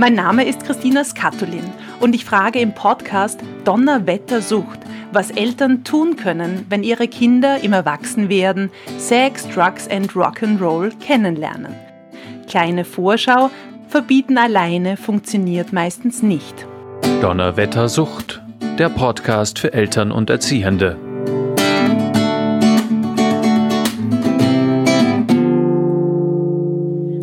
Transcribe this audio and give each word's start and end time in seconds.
Mein 0.00 0.14
Name 0.14 0.46
ist 0.46 0.64
Christina 0.64 1.02
Skatulin 1.02 1.72
und 1.98 2.14
ich 2.14 2.24
frage 2.24 2.60
im 2.60 2.72
Podcast 2.72 3.40
Donnerwetter 3.64 4.40
Sucht, 4.40 4.78
was 5.10 5.32
Eltern 5.32 5.82
tun 5.82 6.14
können, 6.14 6.66
wenn 6.68 6.84
ihre 6.84 7.08
Kinder 7.08 7.58
im 7.64 7.72
Erwachsenwerden 7.72 8.70
Sex, 8.96 9.48
Drugs 9.48 9.88
and 9.88 10.12
Rock'n'Roll 10.12 10.96
kennenlernen. 11.00 11.74
Kleine 12.48 12.84
Vorschau, 12.84 13.50
verbieten 13.88 14.38
alleine 14.38 14.96
funktioniert 14.96 15.72
meistens 15.72 16.22
nicht. 16.22 16.64
Donnerwetter 17.20 17.88
Sucht, 17.88 18.40
der 18.78 18.90
Podcast 18.90 19.58
für 19.58 19.72
Eltern 19.72 20.12
und 20.12 20.30
Erziehende. 20.30 20.96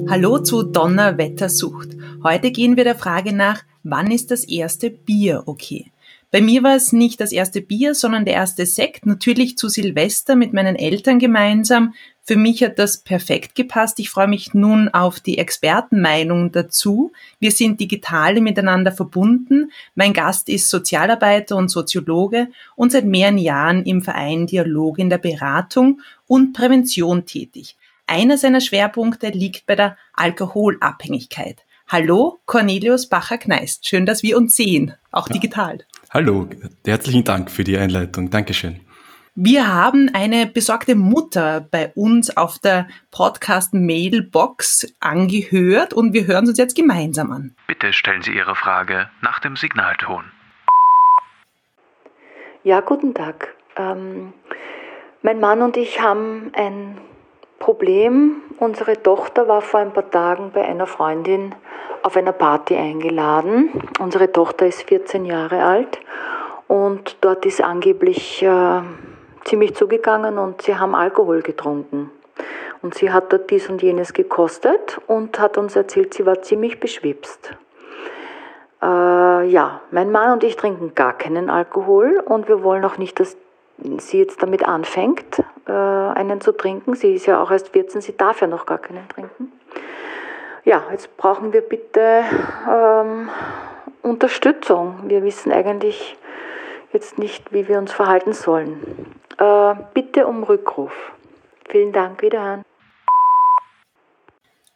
Hallo 0.10 0.40
zu 0.40 0.64
Donnerwettersucht. 0.64 1.95
Heute 2.26 2.50
gehen 2.50 2.76
wir 2.76 2.84
der 2.84 2.96
Frage 2.96 3.34
nach, 3.34 3.62
wann 3.84 4.10
ist 4.10 4.32
das 4.32 4.46
erste 4.46 4.90
Bier 4.90 5.44
okay? 5.46 5.92
Bei 6.32 6.42
mir 6.42 6.64
war 6.64 6.76
es 6.76 6.92
nicht 6.92 7.22
das 7.22 7.32
erste 7.32 7.62
Bier, 7.62 7.94
sondern 7.94 8.26
der 8.26 8.34
erste 8.34 8.66
Sekt, 8.66 9.06
natürlich 9.06 9.60
zu 9.60 9.70
Silvester 9.70 10.36
mit 10.36 10.52
meinen 10.52 10.76
Eltern 10.76 11.20
gemeinsam. 11.20 11.94
Für 12.24 12.36
mich 12.36 12.64
hat 12.64 12.80
das 12.80 12.98
perfekt 12.98 13.54
gepasst. 13.54 14.00
Ich 14.00 14.10
freue 14.10 14.28
mich 14.28 14.56
nun 14.56 14.90
auf 14.90 15.20
die 15.20 15.38
Expertenmeinung 15.38 16.52
dazu. 16.52 17.12
Wir 17.40 17.52
sind 17.52 17.80
digital 17.80 18.42
miteinander 18.42 18.92
verbunden. 18.92 19.72
Mein 19.94 20.14
Gast 20.14 20.50
ist 20.50 20.70
Sozialarbeiter 20.70 21.56
und 21.56 21.70
Soziologe 21.70 22.48
und 22.76 22.92
seit 22.92 23.06
mehreren 23.06 23.38
Jahren 23.38 23.84
im 23.84 24.02
Verein 24.02 24.48
Dialog 24.48 24.98
in 24.98 25.12
der 25.12 25.20
Beratung 25.20 26.02
und 26.26 26.54
Prävention 26.54 27.28
tätig. 27.28 27.76
Einer 28.08 28.40
seiner 28.40 28.62
Schwerpunkte 28.62 29.30
liegt 29.30 29.68
bei 29.68 29.76
der 29.76 29.96
Alkoholabhängigkeit. 30.14 31.65
Hallo, 31.88 32.40
Cornelius 32.48 33.08
Bacher-Kneist. 33.08 33.88
Schön, 33.88 34.08
dass 34.08 34.24
wir 34.24 34.38
uns 34.38 34.56
sehen, 34.56 34.96
auch 35.12 35.30
digital. 35.30 35.86
Hallo, 36.10 36.50
herzlichen 36.84 37.24
Dank 37.24 37.52
für 37.52 37.64
die 37.64 37.78
Einleitung. 37.78 38.32
Dankeschön. 38.32 38.80
Wir 39.36 39.72
haben 39.72 40.10
eine 40.12 40.48
besorgte 40.48 40.96
Mutter 40.96 41.62
bei 41.70 41.92
uns 41.94 42.36
auf 42.36 42.58
der 42.58 42.88
Podcast-Mailbox 43.12 44.96
angehört 45.00 45.94
und 45.94 46.14
wir 46.14 46.26
hören 46.26 46.48
uns 46.48 46.58
jetzt 46.58 46.76
gemeinsam 46.76 47.32
an. 47.32 47.56
Bitte 47.68 47.94
stellen 47.94 48.24
Sie 48.24 48.34
Ihre 48.34 48.56
Frage 48.56 49.12
nach 49.22 49.40
dem 49.40 49.56
Signalton. 49.56 50.24
Ja, 52.64 52.80
guten 52.80 53.14
Tag. 53.14 53.54
Ähm, 53.78 54.34
mein 55.22 55.40
Mann 55.40 55.62
und 55.62 55.78
ich 55.78 56.02
haben 56.02 56.52
ein 56.56 56.98
Problem, 57.60 58.42
unsere 58.60 59.02
Tochter 59.02 59.48
war 59.48 59.62
vor 59.62 59.80
ein 59.80 59.92
paar 59.92 60.10
Tagen 60.10 60.52
bei 60.54 60.64
einer 60.64 60.88
Freundin 60.88 61.56
auf 62.04 62.16
einer 62.18 62.34
Party 62.34 62.76
eingeladen. 62.76 63.70
Unsere 64.00 64.32
Tochter 64.32 64.68
ist 64.68 64.84
14 64.84 65.26
Jahre 65.26 65.64
alt 65.64 66.00
und 66.68 67.18
dort 67.22 67.46
ist 67.46 67.62
angeblich 67.62 68.44
äh, 68.44 68.82
ziemlich 69.46 69.76
zugegangen 69.76 70.38
und 70.38 70.62
sie 70.62 70.76
haben 70.76 70.96
Alkohol 70.96 71.42
getrunken. 71.42 72.12
Und 72.82 72.94
sie 72.94 73.12
hat 73.12 73.34
dort 73.34 73.50
dies 73.50 73.70
und 73.70 73.82
jenes 73.82 74.14
gekostet 74.14 75.00
und 75.08 75.40
hat 75.40 75.58
uns 75.58 75.76
erzählt, 75.76 76.14
sie 76.14 76.26
war 76.26 76.42
ziemlich 76.42 76.80
beschwipst. 76.80 77.56
Äh, 78.82 79.48
ja, 79.48 79.82
mein 79.90 80.12
Mann 80.12 80.34
und 80.34 80.44
ich 80.44 80.56
trinken 80.56 80.94
gar 80.94 81.14
keinen 81.14 81.50
Alkohol 81.50 82.22
und 82.24 82.48
wir 82.48 82.62
wollen 82.62 82.86
auch 82.86 82.98
nicht, 82.98 83.20
dass 83.20 83.38
sie 83.98 84.20
jetzt 84.20 84.42
damit 84.42 84.68
anfängt, 84.68 85.40
äh, 85.68 85.72
einen 85.72 86.42
zu 86.42 86.52
trinken. 86.52 86.96
Sie 86.96 87.14
ist 87.14 87.26
ja 87.26 87.42
auch 87.42 87.52
erst 87.52 87.70
14, 87.70 88.02
sie 88.02 88.16
darf 88.16 88.42
ja 88.42 88.48
noch 88.48 88.66
gar 88.66 88.78
keinen 88.78 89.08
trinken. 89.10 89.52
Ja, 90.64 90.84
jetzt 90.92 91.16
brauchen 91.18 91.54
wir 91.54 91.62
bitte 91.62 92.24
ähm, 92.68 93.30
Unterstützung. 94.02 95.04
Wir 95.08 95.24
wissen 95.24 95.52
eigentlich 95.52 96.18
jetzt 96.92 97.20
nicht, 97.20 97.54
wie 97.54 97.68
wir 97.68 97.78
uns 97.78 97.92
verhalten 97.92 98.34
sollen. 98.34 98.82
Äh, 99.38 99.76
bitte 99.94 100.26
um 100.26 100.44
Rückruf. 100.44 100.94
Vielen 101.70 101.92
Dank, 101.92 102.22
wiederhören. 102.22 102.64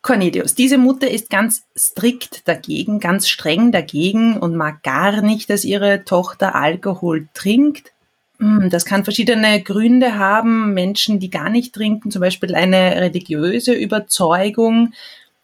Cornelius, 0.02 0.56
diese 0.56 0.78
Mutter 0.78 1.09
ist 1.09 1.29
ganz 1.29 1.68
strikt 1.78 2.47
dagegen, 2.47 3.00
ganz 3.00 3.28
streng 3.28 3.72
dagegen 3.72 4.38
und 4.38 4.56
mag 4.56 4.81
gar 4.81 5.22
nicht, 5.22 5.50
dass 5.50 5.66
ihre 5.66 6.06
Tochter 6.06 6.56
Alkohol 6.56 7.28
trinkt. 7.34 7.91
Hm, 8.39 8.69
das 8.69 8.85
kann 8.85 9.03
verschiedene 9.03 9.61
Gründe 9.61 10.17
haben. 10.17 10.73
Menschen, 10.73 11.19
die 11.19 11.29
gar 11.29 11.50
nicht 11.50 11.73
trinken, 11.73 12.09
zum 12.09 12.22
Beispiel 12.22 12.55
eine 12.55 12.95
religiöse 13.01 13.73
Überzeugung. 13.73 14.94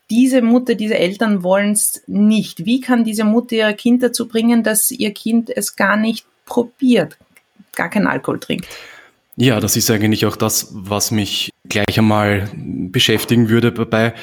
Diese 0.10 0.42
Mutter, 0.42 0.76
diese 0.76 0.98
Eltern 0.98 1.44
wollen 1.44 1.72
es 1.72 2.04
nicht. 2.08 2.66
Wie 2.66 2.80
kann 2.80 3.04
diese 3.04 3.24
Mutter 3.24 3.56
ihr 3.56 3.74
Kind 3.74 4.04
dazu 4.04 4.28
bringen, 4.28 4.64
dass 4.64 4.92
ihr 4.92 5.12
Kind 5.14 5.56
es 5.56 5.76
gar 5.76 5.98
nicht 5.98 6.26
probiert, 6.46 7.18
gar 7.76 7.90
keinen 7.90 8.08
Alkohol 8.08 8.40
trinkt? 8.40 8.68
Ja, 9.36 9.60
das 9.60 9.76
ist 9.76 9.92
eigentlich 9.92 10.26
auch 10.26 10.38
das, 10.38 10.70
was 10.72 11.12
mich 11.12 11.50
gleich 11.68 11.98
einmal 11.98 12.50
beschäftigen 12.56 13.50
würde 13.50 13.74
dabei, 13.74 14.14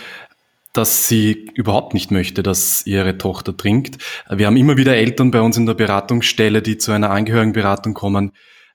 dass 0.73 1.09
sie 1.09 1.51
überhaupt 1.55 1.93
nicht 1.93 2.11
möchte, 2.11 2.43
dass 2.43 2.87
ihre 2.87 3.19
Tochter 3.19 3.55
trinkt. 3.55 4.03
Wir 4.31 4.47
haben 4.47 4.57
immer 4.57 4.79
wieder 4.79 4.97
Eltern 4.97 5.31
bei 5.31 5.43
uns 5.43 5.59
in 5.59 5.67
der 5.67 5.75
Beratungsstelle, 5.75 6.63
die 6.63 6.79
zu 6.79 6.93
einer 6.93 7.11
Angehörigenberatung 7.11 7.93
kommen, 7.93 8.33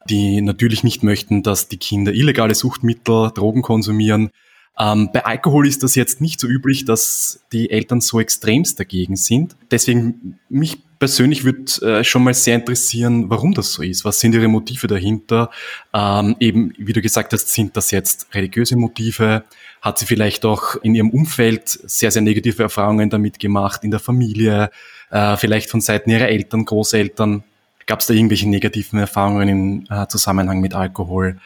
die 0.09 0.41
natürlich 0.41 0.84
nicht 0.84 1.03
möchten, 1.03 1.44
dass 1.44 1.68
die 1.68 1.78
Kinder 1.78 2.13
illegale 2.13 2.56
Suchtmittel, 2.56 3.31
Drogen 3.34 3.62
konsumieren. 3.62 4.31
Ähm, 4.80 5.09
bei 5.12 5.25
Alkohol 5.25 5.68
ist 5.68 5.84
das 5.84 5.96
jetzt 5.96 6.22
nicht 6.22 6.40
so 6.40 6.47
üblich, 6.47 6.85
dass 6.85 7.41
die 7.52 7.72
Eltern 7.72 8.00
so 8.00 8.19
extremst 8.19 8.80
dagegen 8.80 9.16
sind. 9.16 9.56
Deswegen 9.72 10.38
mich 10.50 10.78
persönlich 11.00 11.44
würde 11.44 12.00
äh, 12.00 12.03
schon 12.03 12.24
mal 12.24 12.34
sehr 12.34 12.56
interessieren, 12.56 13.30
warum 13.30 13.53
das 13.53 13.74
so 13.74 13.81
ist. 13.81 14.06
Was 14.06 14.19
sind 14.19 14.36
ihre 14.36 14.47
Motive 14.47 14.88
dahinter? 14.88 15.50
Ähm, 15.94 16.36
eben, 16.40 16.74
wie 16.78 16.94
du 16.94 17.02
gesagt 17.02 17.34
hast, 17.34 17.50
sind 17.50 17.75
das 17.75 17.91
jetzt 17.91 18.34
religiöse 18.34 18.75
Motive? 18.75 19.44
Hat 19.81 20.00
sie 20.00 20.06
vielleicht 20.06 20.46
auch 20.46 20.75
in 20.75 20.96
ihrem 20.96 21.09
Umfeld 21.09 21.68
sehr, 21.69 22.12
sehr 22.12 22.22
negative 22.22 22.63
Erfahrungen 22.63 23.09
damit 23.09 23.40
gemacht, 23.40 23.84
in 23.84 23.91
der 23.91 24.00
Familie, 24.00 24.69
äh, 25.09 25.38
vielleicht 25.38 25.69
von 25.69 25.81
Seiten 25.81 26.09
ihrer 26.09 26.28
Eltern, 26.28 26.66
Großeltern? 26.66 27.44
Gab 27.88 28.02
es 28.02 28.06
da 28.08 28.14
irgendwelche 28.14 28.48
negativen 28.48 29.00
Erfahrungen 29.00 29.50
im 29.50 29.88
äh, 29.90 30.08
Zusammenhang 30.08 30.59
mit 30.59 30.75
Alkohol? 30.75 31.40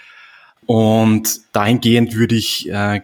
Und 0.66 1.42
dahingehend 1.54 2.16
würde 2.16 2.36
ich 2.36 2.70
äh, 2.70 3.02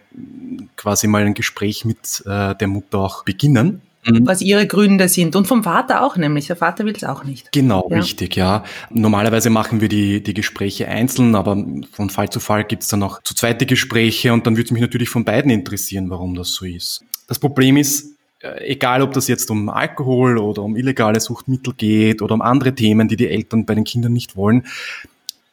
quasi 0.76 1.06
mal 1.06 1.24
ein 1.24 1.34
Gespräch 1.34 1.84
mit 1.84 2.22
äh, 2.26 2.54
der 2.54 2.68
Mutter 2.68 2.98
auch 2.98 3.24
beginnen. 3.24 3.82
Mhm. 4.06 4.26
Was 4.26 4.40
ihre 4.40 4.66
Gründe 4.66 5.08
sind. 5.08 5.36
Und 5.36 5.46
vom 5.46 5.64
Vater 5.64 6.02
auch 6.02 6.16
nämlich. 6.16 6.46
Der 6.46 6.56
Vater 6.56 6.84
will 6.84 6.94
es 6.96 7.04
auch 7.04 7.24
nicht. 7.24 7.52
Genau, 7.52 7.88
ja. 7.90 7.98
richtig, 7.98 8.36
ja. 8.36 8.64
Normalerweise 8.90 9.50
machen 9.50 9.80
wir 9.80 9.88
die, 9.88 10.22
die 10.22 10.34
Gespräche 10.34 10.88
einzeln, 10.88 11.34
aber 11.34 11.62
von 11.92 12.10
Fall 12.10 12.30
zu 12.30 12.40
Fall 12.40 12.64
gibt 12.64 12.82
es 12.82 12.88
dann 12.88 13.02
auch 13.02 13.22
zu 13.22 13.34
zweite 13.34 13.66
Gespräche 13.66 14.32
und 14.32 14.46
dann 14.46 14.56
würde 14.56 14.66
es 14.66 14.70
mich 14.70 14.82
natürlich 14.82 15.08
von 15.08 15.24
beiden 15.24 15.50
interessieren, 15.50 16.10
warum 16.10 16.34
das 16.34 16.52
so 16.52 16.64
ist. 16.64 17.04
Das 17.26 17.38
Problem 17.38 17.76
ist, 17.76 18.17
egal 18.40 19.02
ob 19.02 19.12
das 19.12 19.28
jetzt 19.28 19.50
um 19.50 19.68
Alkohol 19.68 20.38
oder 20.38 20.62
um 20.62 20.76
illegale 20.76 21.20
Suchtmittel 21.20 21.74
geht 21.74 22.22
oder 22.22 22.34
um 22.34 22.42
andere 22.42 22.74
Themen, 22.74 23.08
die 23.08 23.16
die 23.16 23.28
Eltern 23.28 23.66
bei 23.66 23.74
den 23.74 23.84
Kindern 23.84 24.12
nicht 24.12 24.36
wollen, 24.36 24.64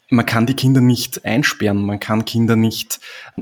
man 0.09 0.25
kann 0.25 0.45
die 0.45 0.53
Kinder 0.53 0.81
nicht 0.81 1.25
einsperren, 1.25 1.83
man 1.83 1.99
kann 1.99 2.25
Kinder 2.25 2.55
nicht 2.55 2.99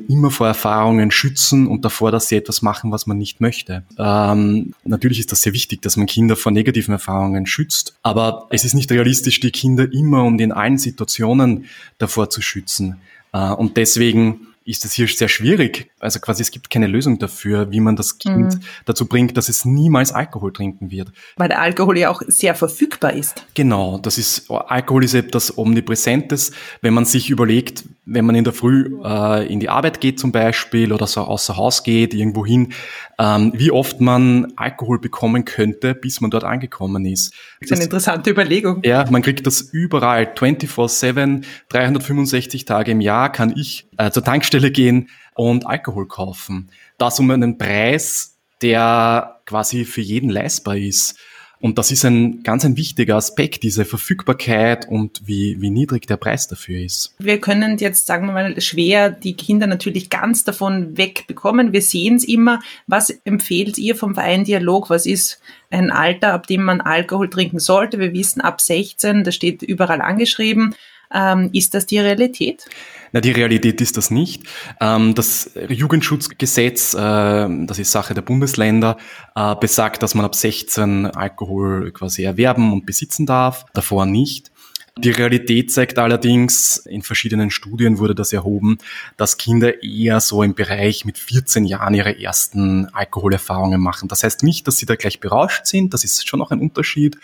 immer 0.08 0.31
vor 0.31 0.48
Erfahrungen 0.48 1.12
schützen 1.12 1.68
und 1.68 1.84
davor, 1.84 2.12
dass 2.12 2.30
sie 2.30 2.38
etwas 2.38 2.62
machen, 2.62 2.92
was 2.92 3.06
man 3.06 3.18
nicht 3.18 3.42
möchte. 3.42 3.84
Ähm, 3.98 4.74
natürlich 4.86 5.20
ist 5.20 5.31
das 5.34 5.42
sehr 5.42 5.54
wichtig, 5.54 5.81
dass 5.81 5.98
man 5.98 6.06
Kinder 6.06 6.36
vor 6.38 6.52
negativen 6.52 6.94
Erfahrungen 6.94 7.46
schützt, 7.46 7.96
aber 8.02 8.48
es 8.50 8.64
ist 8.64 8.75
nicht 8.75 8.92
realistisch, 8.92 9.42
die 9.42 9.52
Kinder 9.52 9.92
immer 9.92 10.24
und 10.24 10.40
in 10.40 10.54
allen 10.54 10.78
Situationen 10.78 11.66
davor 11.98 12.30
zu 12.30 12.42
schützen. 12.42 12.98
Äh, 13.34 13.52
und 13.52 13.75
deswegen 13.75 14.48
ist 14.66 14.85
es 14.85 14.94
hier 14.94 15.07
sehr 15.07 15.28
schwierig. 15.28 15.91
Also 16.00 16.19
quasi 16.19 16.41
es 16.41 16.51
gibt 16.51 16.69
keine 16.69 16.88
Lösung 16.88 17.19
dafür, 17.19 17.71
wie 17.71 17.80
man 17.80 17.95
das 17.95 18.18
Kind 18.18 18.56
mhm. 18.56 18.60
dazu 18.86 19.06
bringt, 19.06 19.36
dass 19.38 19.50
es 19.50 19.65
niemals 19.65 20.12
Alkohol 20.12 20.54
trinken 20.54 20.92
wird. 20.92 21.12
Weil 21.38 21.50
der 21.50 21.62
Alkohol 21.62 21.98
ja 21.98 22.10
auch 22.10 22.21
sehr 22.27 22.56
verfügbar 22.56 23.13
ist. 23.13 23.45
Genau, 23.54 23.98
das 23.98 24.18
ist 24.18 24.50
Alkohol 24.50 25.04
ist 25.04 25.13
etwas 25.13 25.57
Omnipräsentes. 25.57 26.51
Wenn 26.81 26.94
man 26.94 27.06
sich 27.06 27.30
überlegt, 27.30 27.83
wenn 28.06 28.25
man 28.25 28.36
in 28.36 28.44
der 28.44 28.54
Früh 28.54 29.00
äh, 29.04 29.48
in 29.51 29.60
die 29.60 29.69
Arbeit 29.69 30.01
geht 30.01 30.19
zum 30.19 30.31
Beispiel 30.31 30.92
oder 30.92 31.07
so 31.07 31.21
außer 31.21 31.57
Haus 31.57 31.83
geht, 31.83 32.13
irgendwo 32.13 32.45
hin, 32.45 32.74
ähm, 33.19 33.54
wie 33.56 33.71
oft 33.71 34.01
man 34.01 34.54
Alkohol 34.56 35.00
bekommen 35.00 35.45
könnte, 35.45 35.94
bis 35.94 36.21
man 36.21 36.31
dort 36.31 36.44
angekommen 36.44 37.06
ist. 37.06 37.33
Das 37.59 37.71
ist 37.71 37.74
eine 37.74 37.83
interessante 37.83 38.30
Überlegung. 38.30 38.81
Ja, 38.83 39.06
man 39.09 39.21
kriegt 39.21 39.45
das 39.45 39.62
überall, 39.62 40.25
24-7, 40.36 41.44
365 41.69 42.66
Tage 42.66 42.92
im 42.92 43.01
Jahr 43.01 43.31
kann 43.31 43.54
ich 43.56 43.88
äh, 43.98 44.12
zur 44.12 44.24
Tankstelle 44.24 44.53
gehen 44.60 45.10
und 45.36 45.66
Alkohol 45.66 46.08
kaufen. 46.08 46.70
Das 46.98 47.20
um 47.20 47.30
einen 47.32 47.58
Preis, 47.58 48.38
der 48.62 49.42
quasi 49.46 49.86
für 49.86 50.02
jeden 50.02 50.30
leistbar 50.30 50.78
ist. 50.78 51.20
Und 51.64 51.78
das 51.78 51.92
ist 51.92 52.04
ein 52.04 52.44
ganz 52.44 52.66
ein 52.66 52.76
wichtiger 52.76 53.16
Aspekt, 53.16 53.64
diese 53.64 53.86
Verfügbarkeit 53.86 54.86
und 54.90 55.22
wie, 55.26 55.62
wie 55.62 55.70
niedrig 55.70 56.06
der 56.06 56.18
Preis 56.18 56.50
dafür 56.50 56.82
ist. 56.82 57.16
Wir 57.20 57.40
können 57.40 57.78
jetzt, 57.78 58.06
sagen 58.06 58.26
wir 58.26 58.34
mal, 58.34 58.60
schwer 58.60 59.10
die 59.10 59.38
Kinder 59.38 59.66
natürlich 59.66 60.10
ganz 60.10 60.44
davon 60.44 60.98
wegbekommen. 60.98 61.72
Wir 61.72 61.82
sehen 61.82 62.18
es 62.18 62.26
immer. 62.26 62.60
Was 62.88 63.12
empfehlt 63.12 63.78
ihr 63.78 63.96
vom 63.96 64.14
Verein 64.14 64.44
Dialog? 64.44 64.90
Was 64.90 65.06
ist 65.06 65.40
ein 65.70 65.90
Alter, 65.90 66.34
ab 66.34 66.48
dem 66.48 66.64
man 66.64 66.82
Alkohol 66.82 67.30
trinken 67.30 67.60
sollte? 67.60 67.98
Wir 67.98 68.12
wissen 68.12 68.42
ab 68.42 68.60
16, 68.60 69.24
das 69.24 69.34
steht 69.34 69.62
überall 69.62 70.02
angeschrieben. 70.02 70.76
Ähm, 71.13 71.50
ist 71.54 71.74
das 71.74 71.86
die 71.86 72.00
Realität? 72.00 72.65
Na, 73.12 73.21
die 73.21 73.31
Realität 73.31 73.80
ist 73.80 73.95
das 73.95 74.10
nicht. 74.10 74.44
Ähm, 74.81 75.13
das 75.13 75.51
Jugendschutzgesetz, 75.69 76.95
äh, 76.95 76.98
das 76.98 77.77
ist 77.77 77.92
Sache 77.92 78.15
der 78.15 78.24
Bundesländer, 78.24 78.98
äh, 79.36 79.56
besagt, 79.56 80.01
dass 80.01 80.15
man 80.15 80.25
ab 80.25 80.33
16 80.33 81.06
Alkohol 81.06 81.92
quasi 81.92 82.24
erwerben 82.24 82.74
und 82.74 82.88
besitzen 82.88 83.27
darf, 83.27 83.65
davor 83.74 84.07
nicht. 84.07 84.51
Die 84.98 85.10
Realität 85.10 85.71
zeigt 85.71 85.98
allerdings, 85.98 86.77
in 86.77 87.01
verschiedenen 87.01 87.50
Studien 87.50 87.98
wurde 87.98 88.13
das 88.13 88.31
erhoben, 88.31 88.77
dass 89.18 89.38
Kinder 89.38 89.83
eher 89.83 90.19
so 90.19 90.44
im 90.44 90.54
Bereich 90.54 91.04
mit 91.04 91.18
14 91.18 91.66
Jahren 91.66 91.95
ihre 91.95 92.19
ersten 92.19 92.88
Alkoholerfahrungen 92.94 93.81
machen. 93.81 94.07
Das 94.07 94.24
heißt 94.24 94.44
nicht, 94.44 94.68
dass 94.68 94.77
sie 94.77 94.86
da 94.86 94.95
gleich 94.95 95.19
berauscht 95.19 95.66
sind, 95.66 95.95
das 95.95 96.04
ist 96.04 96.27
schon 96.27 96.39
noch 96.39 96.51
ein 96.51 96.59
Unterschied, 96.59 97.18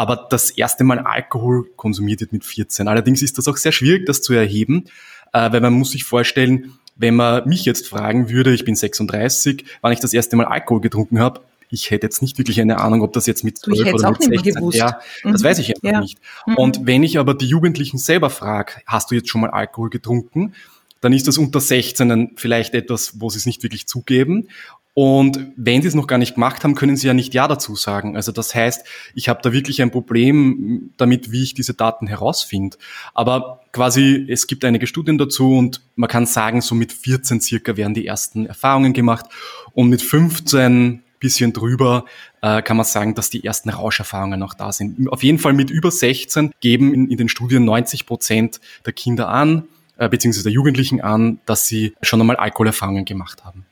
aber 0.00 0.28
das 0.30 0.50
erste 0.50 0.82
Mal 0.82 0.98
Alkohol 1.00 1.68
konsumiert 1.76 2.22
wird 2.22 2.32
mit 2.32 2.42
14. 2.42 2.88
Allerdings 2.88 3.20
ist 3.20 3.36
das 3.36 3.46
auch 3.48 3.58
sehr 3.58 3.70
schwierig, 3.70 4.06
das 4.06 4.22
zu 4.22 4.32
erheben, 4.32 4.86
äh, 5.34 5.52
weil 5.52 5.60
man 5.60 5.74
muss 5.74 5.90
sich 5.90 6.04
vorstellen, 6.04 6.72
wenn 6.96 7.16
man 7.16 7.46
mich 7.46 7.66
jetzt 7.66 7.86
fragen 7.86 8.30
würde, 8.30 8.54
ich 8.54 8.64
bin 8.64 8.74
36, 8.74 9.62
wann 9.82 9.92
ich 9.92 10.00
das 10.00 10.14
erste 10.14 10.36
Mal 10.36 10.46
Alkohol 10.46 10.80
getrunken 10.80 11.18
habe, 11.18 11.42
ich 11.68 11.90
hätte 11.90 12.06
jetzt 12.06 12.22
nicht 12.22 12.38
wirklich 12.38 12.62
eine 12.62 12.80
Ahnung, 12.80 13.02
ob 13.02 13.12
das 13.12 13.26
jetzt 13.26 13.44
mit 13.44 13.58
12 13.58 13.92
oder 13.92 14.12
mit 14.12 14.22
16, 14.22 14.70
ja, 14.70 15.00
mhm. 15.22 15.32
das 15.32 15.44
weiß 15.44 15.58
ich 15.58 15.76
einfach 15.76 15.92
ja. 15.92 16.00
nicht. 16.00 16.18
Mhm. 16.46 16.56
Und 16.56 16.86
wenn 16.86 17.02
ich 17.02 17.18
aber 17.18 17.34
die 17.34 17.46
Jugendlichen 17.46 17.98
selber 17.98 18.30
frage, 18.30 18.80
hast 18.86 19.10
du 19.10 19.16
jetzt 19.16 19.28
schon 19.28 19.42
mal 19.42 19.50
Alkohol 19.50 19.90
getrunken? 19.90 20.54
Dann 21.02 21.12
ist 21.12 21.28
das 21.28 21.36
unter 21.36 21.60
16 21.60 22.32
vielleicht 22.36 22.72
etwas, 22.72 23.20
wo 23.20 23.28
sie 23.28 23.36
es 23.36 23.44
nicht 23.44 23.62
wirklich 23.62 23.86
zugeben. 23.86 24.48
Und 24.92 25.52
wenn 25.56 25.82
sie 25.82 25.88
es 25.88 25.94
noch 25.94 26.08
gar 26.08 26.18
nicht 26.18 26.34
gemacht 26.34 26.64
haben, 26.64 26.74
können 26.74 26.96
sie 26.96 27.06
ja 27.06 27.14
nicht 27.14 27.32
Ja 27.32 27.46
dazu 27.46 27.76
sagen. 27.76 28.16
Also 28.16 28.32
das 28.32 28.54
heißt, 28.54 28.84
ich 29.14 29.28
habe 29.28 29.40
da 29.42 29.52
wirklich 29.52 29.80
ein 29.82 29.90
Problem 29.90 30.90
damit, 30.96 31.30
wie 31.30 31.44
ich 31.44 31.54
diese 31.54 31.74
Daten 31.74 32.06
herausfinde. 32.06 32.76
Aber 33.14 33.60
quasi, 33.72 34.26
es 34.28 34.46
gibt 34.46 34.64
einige 34.64 34.86
Studien 34.86 35.16
dazu 35.16 35.56
und 35.56 35.80
man 35.94 36.08
kann 36.08 36.26
sagen, 36.26 36.60
so 36.60 36.74
mit 36.74 36.92
14 36.92 37.40
circa 37.40 37.76
werden 37.76 37.94
die 37.94 38.06
ersten 38.06 38.46
Erfahrungen 38.46 38.92
gemacht 38.92 39.26
und 39.72 39.88
mit 39.88 40.02
15 40.02 41.02
bisschen 41.20 41.52
drüber 41.52 42.06
äh, 42.40 42.62
kann 42.62 42.76
man 42.76 42.86
sagen, 42.86 43.14
dass 43.14 43.30
die 43.30 43.44
ersten 43.44 43.68
Rauscherfahrungen 43.68 44.42
auch 44.42 44.54
da 44.54 44.72
sind. 44.72 45.08
Auf 45.12 45.22
jeden 45.22 45.38
Fall 45.38 45.52
mit 45.52 45.70
über 45.70 45.90
16 45.90 46.52
geben 46.60 46.94
in, 46.94 47.16
den 47.16 47.28
Studien 47.28 47.64
90 47.64 48.06
Prozent 48.06 48.60
der 48.86 48.94
Kinder 48.94 49.28
an, 49.28 49.68
äh, 49.98 50.08
beziehungsweise 50.08 50.44
der 50.44 50.52
Jugendlichen 50.52 51.00
an, 51.00 51.38
dass 51.46 51.68
sie 51.68 51.94
schon 52.02 52.20
einmal 52.20 52.36
Alkoholerfahrungen 52.36 53.04
gemacht 53.04 53.44
haben. 53.44 53.66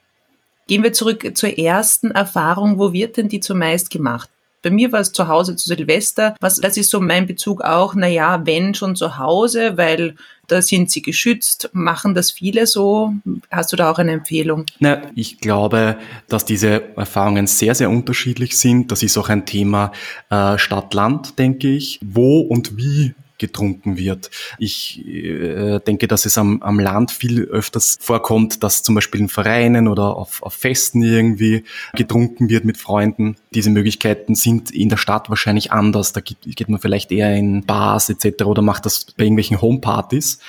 Gehen 0.68 0.82
wir 0.82 0.92
zurück 0.92 1.32
zur 1.34 1.58
ersten 1.58 2.10
Erfahrung. 2.10 2.78
Wo 2.78 2.92
wird 2.92 3.16
denn 3.16 3.28
die 3.28 3.40
zumeist 3.40 3.90
gemacht? 3.90 4.28
Bei 4.62 4.70
mir 4.70 4.92
war 4.92 5.00
es 5.00 5.12
zu 5.12 5.26
Hause 5.26 5.56
zu 5.56 5.66
Silvester. 5.66 6.36
Was, 6.40 6.56
das 6.56 6.76
ist 6.76 6.90
so 6.90 7.00
mein 7.00 7.26
Bezug 7.26 7.62
auch. 7.62 7.94
Naja, 7.94 8.42
wenn 8.44 8.74
schon 8.74 8.94
zu 8.94 9.16
Hause, 9.16 9.78
weil 9.78 10.14
da 10.46 10.60
sind 10.60 10.90
sie 10.90 11.00
geschützt. 11.00 11.70
Machen 11.72 12.14
das 12.14 12.30
viele 12.30 12.66
so? 12.66 13.14
Hast 13.50 13.72
du 13.72 13.76
da 13.76 13.90
auch 13.90 13.98
eine 13.98 14.12
Empfehlung? 14.12 14.66
Na, 14.78 15.02
ich 15.14 15.40
glaube, 15.40 15.96
dass 16.28 16.44
diese 16.44 16.96
Erfahrungen 16.96 17.46
sehr, 17.46 17.74
sehr 17.74 17.88
unterschiedlich 17.88 18.58
sind. 18.58 18.92
Das 18.92 19.02
ist 19.02 19.16
auch 19.16 19.30
ein 19.30 19.46
Thema 19.46 19.92
äh, 20.28 20.58
Stadt-Land, 20.58 21.38
denke 21.38 21.68
ich. 21.68 21.98
Wo 22.04 22.40
und 22.40 22.76
wie 22.76 23.14
getrunken 23.38 23.96
wird. 23.96 24.30
Ich 24.58 25.04
äh, 25.06 25.78
denke, 25.80 26.08
dass 26.08 26.26
es 26.26 26.36
am, 26.38 26.62
am 26.62 26.78
Land 26.78 27.10
viel 27.10 27.44
öfters 27.44 27.96
vorkommt, 28.00 28.62
dass 28.62 28.82
zum 28.82 28.94
Beispiel 28.94 29.20
in 29.20 29.28
Vereinen 29.28 29.88
oder 29.88 30.16
auf, 30.16 30.42
auf 30.42 30.54
Festen 30.54 31.02
irgendwie 31.02 31.64
getrunken 31.94 32.48
wird 32.50 32.64
mit 32.64 32.76
Freunden. 32.76 33.36
Diese 33.54 33.70
Möglichkeiten 33.70 34.34
sind 34.34 34.70
in 34.70 34.88
der 34.88 34.96
Stadt 34.96 35.30
wahrscheinlich 35.30 35.72
anders. 35.72 36.12
Da 36.12 36.20
geht, 36.20 36.38
geht 36.42 36.68
man 36.68 36.80
vielleicht 36.80 37.12
eher 37.12 37.34
in 37.34 37.64
Bars 37.64 38.10
etc. 38.10 38.44
oder 38.44 38.62
macht 38.62 38.86
das 38.86 39.06
bei 39.16 39.24
irgendwelchen 39.24 39.60
Homepartys. 39.60 40.40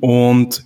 Und 0.00 0.64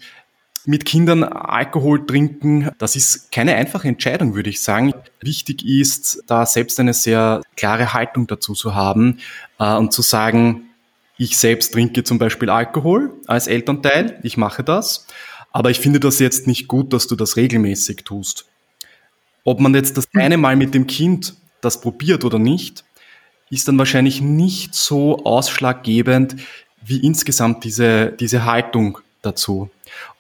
mit 0.67 0.87
Kindern 0.87 1.25
Alkohol 1.25 2.07
trinken, 2.07 2.71
das 2.79 2.97
ist 2.97 3.31
keine 3.31 3.55
einfache 3.55 3.89
Entscheidung, 3.89 4.35
würde 4.35 4.51
ich 4.51 4.63
sagen. 4.63 4.95
Wichtig 5.21 5.65
ist, 5.67 6.23
da 6.27 6.47
selbst 6.47 6.81
eine 6.81 6.95
sehr 6.95 7.43
klare 7.57 7.93
Haltung 7.93 8.27
dazu 8.27 8.55
zu 8.55 8.75
haben 8.75 9.19
äh, 9.59 9.75
und 9.75 9.93
zu 9.93 10.01
sagen, 10.01 10.71
ich 11.17 11.37
selbst 11.37 11.73
trinke 11.73 12.05
zum 12.05 12.19
Beispiel 12.19 12.51
Alkohol 12.51 13.13
als 13.27 13.47
Elternteil, 13.47 14.19
ich 14.23 14.37
mache 14.37 14.65
das, 14.65 15.07
aber 15.53 15.71
ich 15.71 15.79
finde 15.79 16.01
das 16.01 16.19
jetzt 16.19 16.47
nicht 16.47 16.67
gut, 16.67 16.93
dass 16.93 17.07
du 17.07 17.15
das 17.15 17.37
regelmäßig 17.37 18.05
tust. 18.05 18.47
Ob 19.45 19.61
man 19.61 19.75
jetzt 19.75 19.97
das 19.97 20.09
eine 20.15 20.37
Mal 20.37 20.57
mit 20.57 20.75
dem 20.75 20.87
Kind 20.87 21.35
das 21.61 21.81
probiert 21.81 22.25
oder 22.25 22.39
nicht, 22.39 22.85
ist 23.51 23.69
dann 23.69 23.79
wahrscheinlich 23.79 24.21
nicht 24.21 24.75
so 24.75 25.25
ausschlaggebend 25.25 26.37
wie 26.83 26.99
insgesamt 26.99 27.65
diese, 27.65 28.13
diese 28.19 28.45
Haltung 28.45 28.99
dazu. 29.23 29.71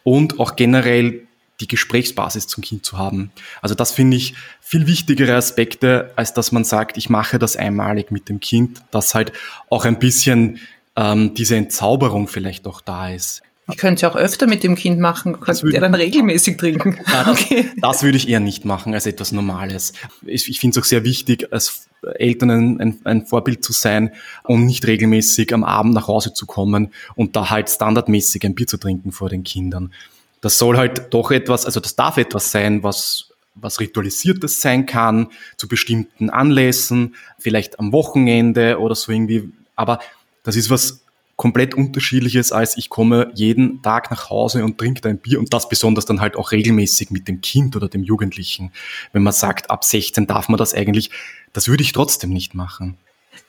Und 0.03 0.39
auch 0.39 0.57
generell 0.57 1.27
die 1.61 1.69
Gesprächsbasis 1.69 2.47
zum 2.47 2.63
Kind 2.63 2.85
zu 2.85 2.99
haben. 2.99 3.31
Also 3.63 3.75
das 3.75 3.93
finde 3.93 4.17
ich 4.17 4.35
viel 4.61 4.87
wichtigere 4.87 5.35
Aspekte, 5.35 6.13
als 6.17 6.35
dass 6.35 6.53
man 6.53 6.65
sagt, 6.65 6.97
ich 6.97 7.09
mache 7.09 7.39
das 7.39 7.57
einmalig 7.57 8.11
mit 8.11 8.29
dem 8.29 8.41
Kind, 8.41 8.83
dass 8.91 9.15
halt 9.15 9.33
auch 9.71 9.85
ein 9.85 9.99
bisschen 9.99 10.59
ähm, 10.97 11.35
diese 11.35 11.57
Entzauberung 11.57 12.29
vielleicht 12.29 12.67
auch 12.67 12.81
da 12.81 13.11
ist. 13.11 13.43
Ich 13.71 13.79
könnte 13.79 13.95
es 13.95 14.01
ja 14.03 14.11
auch 14.11 14.17
öfter 14.17 14.47
mit 14.47 14.63
dem 14.63 14.75
Kind 14.75 15.01
machen, 15.01 15.41
könnte 15.41 15.71
der 15.71 15.81
dann 15.81 15.95
regelmäßig 15.95 16.59
trinken. 16.59 16.99
Ja, 17.11 17.31
okay. 17.31 17.71
das, 17.79 18.03
würde 18.03 18.19
ich 18.19 18.29
eher 18.29 18.41
nicht 18.41 18.67
machen 18.67 18.93
als 18.93 19.07
etwas 19.07 19.33
Normales. 19.33 19.95
Ich, 20.27 20.51
ich 20.51 20.61
finde 20.61 20.79
es 20.79 20.85
auch 20.85 20.87
sehr 20.87 21.03
wichtig, 21.03 21.51
als 21.51 21.89
Eltern 22.17 22.51
ein, 22.51 23.01
ein, 23.05 23.27
Vorbild 23.27 23.65
zu 23.65 23.73
sein 23.73 24.13
und 24.43 24.67
nicht 24.67 24.87
regelmäßig 24.87 25.55
am 25.55 25.65
Abend 25.65 25.95
nach 25.95 26.09
Hause 26.09 26.35
zu 26.35 26.45
kommen 26.45 26.93
und 27.15 27.37
da 27.37 27.49
halt 27.49 27.71
standardmäßig 27.71 28.45
ein 28.45 28.55
Bier 28.55 28.67
zu 28.67 28.77
trinken 28.77 29.13
vor 29.13 29.31
den 29.31 29.45
Kindern. 29.45 29.95
Das 30.43 30.59
soll 30.59 30.77
halt 30.77 31.15
doch 31.15 31.31
etwas, 31.31 31.65
also 31.65 31.81
das 31.81 31.97
darf 31.97 32.19
etwas 32.19 32.51
sein, 32.51 32.83
was 32.83 33.31
was 33.55 33.81
ritualisiertes 33.81 34.61
sein 34.61 34.85
kann, 34.85 35.29
zu 35.57 35.69
bestimmten 35.69 36.29
Anlässen, 36.29 37.15
vielleicht 37.39 37.79
am 37.79 37.93
Wochenende 37.93 38.81
oder 38.81 38.97
so 38.97 39.13
irgendwie. 39.13 39.49
Aber 39.77 40.01
das 40.45 40.55
ist 40.55 40.71
was 40.71 41.01
komplett 41.37 41.75
unterschiedliches, 41.75 42.53
als 42.53 42.77
ich 42.77 42.89
komme 42.89 43.33
jeden 43.35 43.83
Tag 43.83 44.11
nach 44.11 44.31
Hause 44.31 44.65
und 44.65 44.79
trinke 44.79 45.09
ein 45.09 45.19
Bier 45.19 45.41
und 45.41 45.53
das 45.53 45.69
besonders 45.69 46.05
dann 46.05 46.21
halt 46.21 46.37
auch 46.37 46.53
regelmäßig 46.53 47.11
mit 47.11 47.27
dem 47.27 47.41
Kind 47.41 47.75
oder 47.75 47.89
dem 47.89 48.05
Jugendlichen. 48.05 48.71
Wenn 49.13 49.25
man 49.25 49.33
sagt, 49.33 49.71
ab 49.71 49.85
16 49.85 50.29
darf 50.29 50.49
man 50.49 50.59
das 50.59 50.75
eigentlich, 50.75 51.11
das 51.53 51.67
würde 51.67 51.83
ich 51.83 51.93
trotzdem 51.93 52.31
nicht 52.31 52.55
machen. 52.55 52.97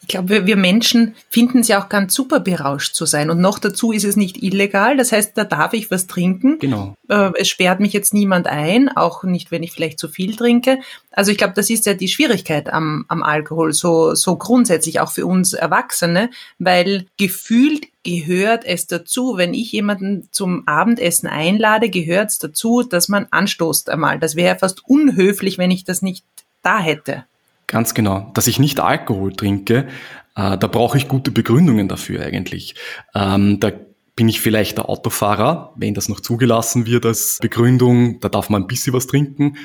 Ich 0.01 0.09
glaube, 0.09 0.45
wir 0.45 0.55
Menschen 0.55 1.15
finden 1.29 1.59
es 1.59 1.67
ja 1.67 1.83
auch 1.83 1.89
ganz 1.89 2.13
super, 2.13 2.39
berauscht 2.39 2.93
zu 2.93 3.05
sein. 3.05 3.29
Und 3.29 3.41
noch 3.41 3.57
dazu 3.57 3.91
ist 3.91 4.03
es 4.03 4.15
nicht 4.15 4.43
illegal. 4.43 4.97
Das 4.97 5.11
heißt, 5.11 5.35
da 5.35 5.43
darf 5.43 5.73
ich 5.73 5.89
was 5.89 6.05
trinken. 6.05 6.59
Genau. 6.59 6.95
Äh, 7.09 7.31
es 7.39 7.47
sperrt 7.47 7.79
mich 7.79 7.91
jetzt 7.91 8.13
niemand 8.13 8.45
ein, 8.45 8.89
auch 8.89 9.23
nicht, 9.23 9.49
wenn 9.49 9.63
ich 9.63 9.71
vielleicht 9.71 9.97
zu 9.97 10.07
viel 10.07 10.35
trinke. 10.35 10.79
Also 11.11 11.31
ich 11.31 11.37
glaube, 11.37 11.53
das 11.55 11.69
ist 11.69 11.85
ja 11.85 11.95
die 11.95 12.07
Schwierigkeit 12.07 12.71
am, 12.71 13.05
am 13.07 13.23
Alkohol, 13.23 13.73
so, 13.73 14.13
so 14.13 14.35
grundsätzlich 14.35 14.99
auch 14.99 15.11
für 15.11 15.25
uns 15.25 15.53
Erwachsene, 15.53 16.29
weil 16.59 17.07
gefühlt 17.17 17.87
gehört 18.03 18.63
es 18.63 18.85
dazu, 18.85 19.37
wenn 19.37 19.53
ich 19.53 19.71
jemanden 19.71 20.27
zum 20.31 20.67
Abendessen 20.67 21.27
einlade, 21.27 21.89
gehört 21.89 22.29
es 22.29 22.37
dazu, 22.37 22.83
dass 22.83 23.09
man 23.09 23.25
anstoßt 23.31 23.89
einmal. 23.89 24.19
Das 24.19 24.35
wäre 24.35 24.59
fast 24.59 24.87
unhöflich, 24.87 25.57
wenn 25.57 25.71
ich 25.71 25.83
das 25.83 26.01
nicht 26.01 26.23
da 26.61 26.79
hätte. 26.79 27.25
Ganz 27.67 27.93
genau. 27.93 28.31
Dass 28.33 28.47
ich 28.47 28.59
nicht 28.59 28.79
Alkohol 28.79 29.33
trinke, 29.33 29.87
äh, 30.35 30.57
da 30.57 30.67
brauche 30.67 30.97
ich 30.97 31.07
gute 31.07 31.31
Begründungen 31.31 31.87
dafür 31.87 32.21
eigentlich. 32.21 32.75
Ähm, 33.13 33.59
da 33.59 33.71
bin 34.15 34.29
ich 34.29 34.39
vielleicht 34.39 34.77
der 34.77 34.89
Autofahrer, 34.89 35.73
wenn 35.75 35.93
das 35.93 36.07
noch 36.09 36.19
zugelassen 36.19 36.85
wird 36.85 37.05
als 37.05 37.39
Begründung, 37.41 38.19
da 38.21 38.29
darf 38.29 38.49
man 38.49 38.63
ein 38.63 38.67
bisschen 38.67 38.93
was 38.93 39.07
trinken. 39.07 39.57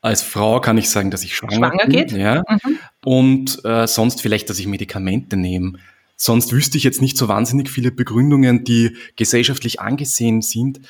Als 0.00 0.22
Frau 0.22 0.60
kann 0.60 0.78
ich 0.78 0.90
sagen, 0.90 1.10
dass 1.10 1.24
ich 1.24 1.34
schwanger, 1.34 1.56
schwanger 1.56 1.86
bin. 1.86 1.90
Geht? 1.90 2.12
Ja. 2.12 2.42
Mhm. 2.48 2.78
Und 3.04 3.64
äh, 3.64 3.86
sonst 3.86 4.20
vielleicht, 4.20 4.48
dass 4.50 4.58
ich 4.58 4.66
Medikamente 4.66 5.36
nehme. 5.36 5.78
Sonst 6.16 6.52
wüsste 6.52 6.78
ich 6.78 6.84
jetzt 6.84 7.02
nicht 7.02 7.16
so 7.16 7.28
wahnsinnig 7.28 7.70
viele 7.70 7.90
Begründungen, 7.90 8.64
die 8.64 8.96
gesellschaftlich 9.16 9.80
angesehen 9.80 10.42
sind, 10.42 10.80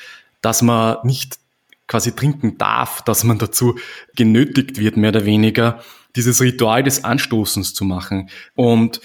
dass 0.41 0.61
man 0.61 0.97
nicht 1.03 1.39
quasi 1.87 2.11
trinken 2.13 2.57
darf, 2.57 3.01
dass 3.03 3.23
man 3.23 3.37
dazu 3.37 3.77
genötigt 4.15 4.79
wird, 4.79 4.97
mehr 4.97 5.09
oder 5.09 5.25
weniger 5.25 5.81
dieses 6.15 6.41
Ritual 6.41 6.83
des 6.83 7.03
Anstoßens 7.03 7.73
zu 7.73 7.85
machen. 7.85 8.29
Und 8.55 9.01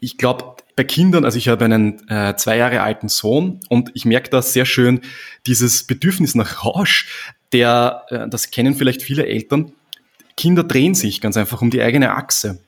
ich 0.00 0.18
glaube, 0.18 0.56
bei 0.76 0.84
Kindern, 0.84 1.24
also 1.24 1.38
ich 1.38 1.48
habe 1.48 1.64
einen 1.64 2.08
äh, 2.08 2.34
zwei 2.36 2.56
Jahre 2.56 2.82
alten 2.82 3.08
Sohn 3.08 3.60
und 3.68 3.90
ich 3.94 4.04
merke 4.04 4.30
da 4.30 4.42
sehr 4.42 4.66
schön 4.66 5.00
dieses 5.46 5.84
Bedürfnis 5.84 6.34
nach 6.34 6.64
Rausch, 6.64 7.30
der, 7.52 8.04
äh, 8.08 8.28
das 8.28 8.50
kennen 8.50 8.74
vielleicht 8.74 9.02
viele 9.02 9.26
Eltern, 9.26 9.72
Kinder 10.36 10.64
drehen 10.64 10.94
sich 10.94 11.20
ganz 11.20 11.36
einfach 11.36 11.62
um 11.62 11.70
die 11.70 11.80
eigene 11.80 12.12
Achse. 12.12 12.58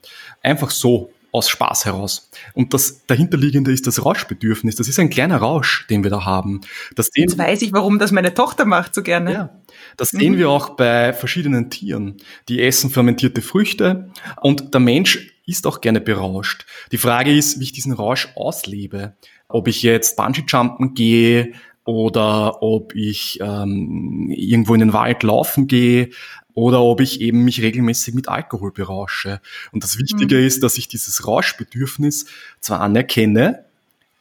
Einfach 0.42 0.70
so. 0.70 1.10
Aus 1.32 1.48
Spaß 1.48 1.84
heraus. 1.84 2.30
Und 2.54 2.74
das 2.74 3.06
dahinterliegende 3.06 3.72
ist 3.72 3.86
das 3.86 4.04
Rauschbedürfnis. 4.04 4.76
Das 4.76 4.88
ist 4.88 4.98
ein 4.98 5.10
kleiner 5.10 5.38
Rausch, 5.38 5.86
den 5.88 6.02
wir 6.02 6.10
da 6.10 6.24
haben. 6.24 6.60
Das 6.94 7.10
Jetzt 7.14 7.38
weiß 7.38 7.62
ich, 7.62 7.72
warum 7.72 7.98
das 7.98 8.12
meine 8.12 8.34
Tochter 8.34 8.64
macht 8.64 8.94
so 8.94 9.02
gerne. 9.02 9.32
Ja, 9.32 9.50
das 9.96 10.10
sehen 10.10 10.34
mhm. 10.34 10.38
wir 10.38 10.50
auch 10.50 10.70
bei 10.70 11.12
verschiedenen 11.12 11.70
Tieren. 11.70 12.16
Die 12.48 12.62
essen 12.62 12.90
fermentierte 12.90 13.42
Früchte 13.42 14.10
und 14.40 14.72
der 14.72 14.80
Mensch 14.80 15.32
ist 15.46 15.66
auch 15.66 15.80
gerne 15.80 16.00
berauscht. 16.00 16.66
Die 16.92 16.98
Frage 16.98 17.36
ist, 17.36 17.60
wie 17.60 17.64
ich 17.64 17.72
diesen 17.72 17.92
Rausch 17.92 18.28
auslebe. 18.34 19.14
Ob 19.48 19.68
ich 19.68 19.82
jetzt 19.82 20.16
Bungee-Jumpen 20.16 20.94
gehe, 20.94 21.52
oder 21.86 22.62
ob 22.64 22.96
ich 22.96 23.38
ähm, 23.40 24.28
irgendwo 24.28 24.74
in 24.74 24.80
den 24.80 24.92
Wald 24.92 25.22
laufen 25.22 25.68
gehe 25.68 26.10
oder 26.56 26.82
ob 26.82 27.00
ich 27.02 27.20
eben 27.20 27.44
mich 27.44 27.60
regelmäßig 27.60 28.14
mit 28.14 28.28
Alkohol 28.28 28.72
berausche. 28.72 29.40
Und 29.72 29.84
das 29.84 29.98
Wichtige 29.98 30.36
mhm. 30.36 30.46
ist, 30.46 30.62
dass 30.62 30.78
ich 30.78 30.88
dieses 30.88 31.26
Rauschbedürfnis 31.26 32.26
zwar 32.60 32.80
anerkenne, 32.80 33.66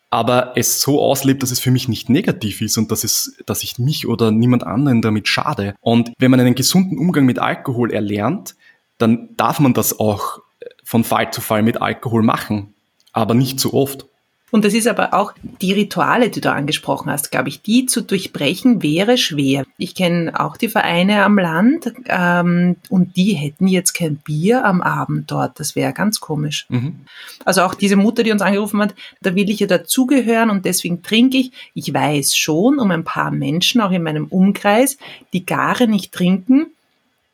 aber 0.09 0.51
es 0.55 0.81
so 0.81 1.01
auslebt, 1.01 1.43
dass 1.43 1.51
es 1.51 1.61
für 1.61 1.71
mich 1.71 1.87
nicht 1.87 2.09
negativ 2.09 2.61
ist 2.61 2.77
und 2.77 2.91
dass 2.91 3.05
es, 3.05 3.37
dass 3.45 3.63
ich 3.63 3.79
mich 3.79 4.05
oder 4.05 4.31
niemand 4.31 4.65
anderen 4.65 5.01
damit 5.01 5.29
schade. 5.29 5.75
Und 5.79 6.11
wenn 6.19 6.29
man 6.29 6.41
einen 6.41 6.55
gesunden 6.55 6.99
Umgang 6.99 7.25
mit 7.25 7.39
Alkohol 7.39 7.91
erlernt, 7.91 8.55
dann 8.97 9.29
darf 9.37 9.61
man 9.61 9.73
das 9.73 9.97
auch 9.97 10.41
von 10.83 11.05
Fall 11.05 11.31
zu 11.31 11.39
Fall 11.39 11.63
mit 11.63 11.81
Alkohol 11.81 12.21
machen, 12.21 12.73
aber 13.13 13.33
nicht 13.33 13.61
zu 13.61 13.73
oft. 13.73 14.07
Und 14.55 14.63
das 14.63 14.73
ist 14.73 14.87
aber 14.87 15.13
auch 15.13 15.33
die 15.59 15.73
Rituale, 15.73 16.29
die 16.29 16.39
du 16.39 16.49
angesprochen 16.49 17.11
hast, 17.11 17.29
glaube 17.29 17.49
ich, 17.49 17.61
die 17.61 17.87
zu 17.87 17.99
durchbrechen 17.99 18.81
wäre 18.81 19.17
schwer. 19.17 19.65
Ich 19.77 19.95
kenne 19.95 20.39
auch 20.39 20.55
die 20.55 20.69
Vereine 20.69 21.25
am 21.25 21.37
Land 21.37 21.91
ähm, 22.07 22.77
und 22.87 23.17
die 23.17 23.33
hätten 23.33 23.67
jetzt 23.67 23.91
kein 23.91 24.15
Bier 24.15 24.63
am 24.63 24.81
Abend 24.81 25.29
dort. 25.29 25.59
Das 25.59 25.75
wäre 25.75 25.91
ganz 25.91 26.21
komisch. 26.21 26.67
Mhm. 26.69 27.01
Also 27.43 27.63
auch 27.63 27.73
diese 27.73 27.97
Mutter, 27.97 28.23
die 28.23 28.31
uns 28.31 28.41
angerufen 28.41 28.79
hat, 28.79 28.95
da 29.19 29.35
will 29.35 29.49
ich 29.49 29.59
ja 29.59 29.67
dazugehören 29.67 30.49
und 30.49 30.63
deswegen 30.63 31.03
trinke 31.03 31.35
ich. 31.35 31.51
Ich 31.73 31.93
weiß 31.93 32.37
schon 32.37 32.79
um 32.79 32.91
ein 32.91 33.03
paar 33.03 33.31
Menschen, 33.31 33.81
auch 33.81 33.91
in 33.91 34.03
meinem 34.03 34.27
Umkreis, 34.27 34.97
die 35.33 35.45
gar 35.45 35.85
nicht 35.85 36.13
trinken 36.13 36.67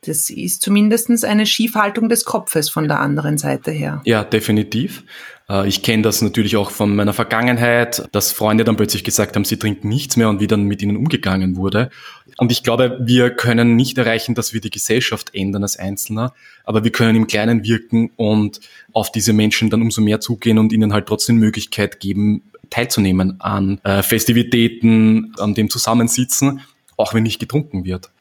das 0.04 0.32
ist 0.32 0.64
zumindest 0.64 1.24
eine 1.24 1.46
Schiefhaltung 1.46 2.10
des 2.10 2.26
Kopfes 2.26 2.70
von 2.70 2.88
der 2.88 3.00
anderen 3.00 3.38
Seite 3.38 3.70
her. 3.70 4.02
Ja, 4.06 4.24
definitiv. 4.24 5.04
Äh, 5.52 5.68
ich 5.68 5.84
kenne 5.84 6.04
das 6.04 6.22
natürlich 6.22 6.56
auch 6.56 6.72
von 6.72 6.96
meiner 6.96 7.14
Vergangenheit, 7.14 8.08
dass 8.12 8.32
Freunde 8.32 8.64
dann 8.64 8.78
plötzlich 8.78 9.04
gesagt 9.04 9.36
haben, 9.36 9.46
sie 9.46 9.58
trinken 9.58 9.90
nichts 9.90 10.16
mehr 10.16 10.30
und 10.30 10.40
wie 10.40 10.48
dann 10.48 10.64
mit 10.64 10.82
ihnen 10.82 10.98
umgegangen 10.98 11.58
wurde. 11.58 11.90
Und 12.38 12.52
ich 12.52 12.64
glaube, 12.64 12.98
wir 13.02 13.32
können 13.32 13.76
nicht 13.76 13.98
erreichen, 13.98 14.34
dass 14.34 14.54
wir 14.54 14.62
die 14.62 14.70
Gesellschaft 14.70 15.36
ändern 15.36 15.64
als 15.64 15.78
Einzelner, 15.78 16.34
aber 16.64 16.84
wir 16.84 16.92
können 16.92 17.16
im 17.16 17.28
Kleinen 17.28 17.64
wirken 17.64 18.12
und 18.16 18.62
auf 18.94 19.12
diese 19.12 19.34
Menschen 19.34 19.70
dann 19.70 19.82
umso 19.82 20.02
mehr 20.02 20.22
zugehen 20.22 20.58
und 20.58 20.72
ihnen 20.72 20.94
halt 20.94 21.08
trotzdem 21.08 21.38
Möglichkeit 21.38 22.00
geben, 22.00 22.44
teilzunehmen 22.70 23.42
an 23.42 23.80
äh, 23.84 24.02
Festivitäten, 24.02 25.34
an 25.38 25.54
dem 25.54 25.70
Zusammensitzen, 25.70 26.62
auch 26.96 27.14
wenn 27.14 27.24
nicht 27.24 27.40
getrunken 27.40 27.84
wird. 27.84 28.12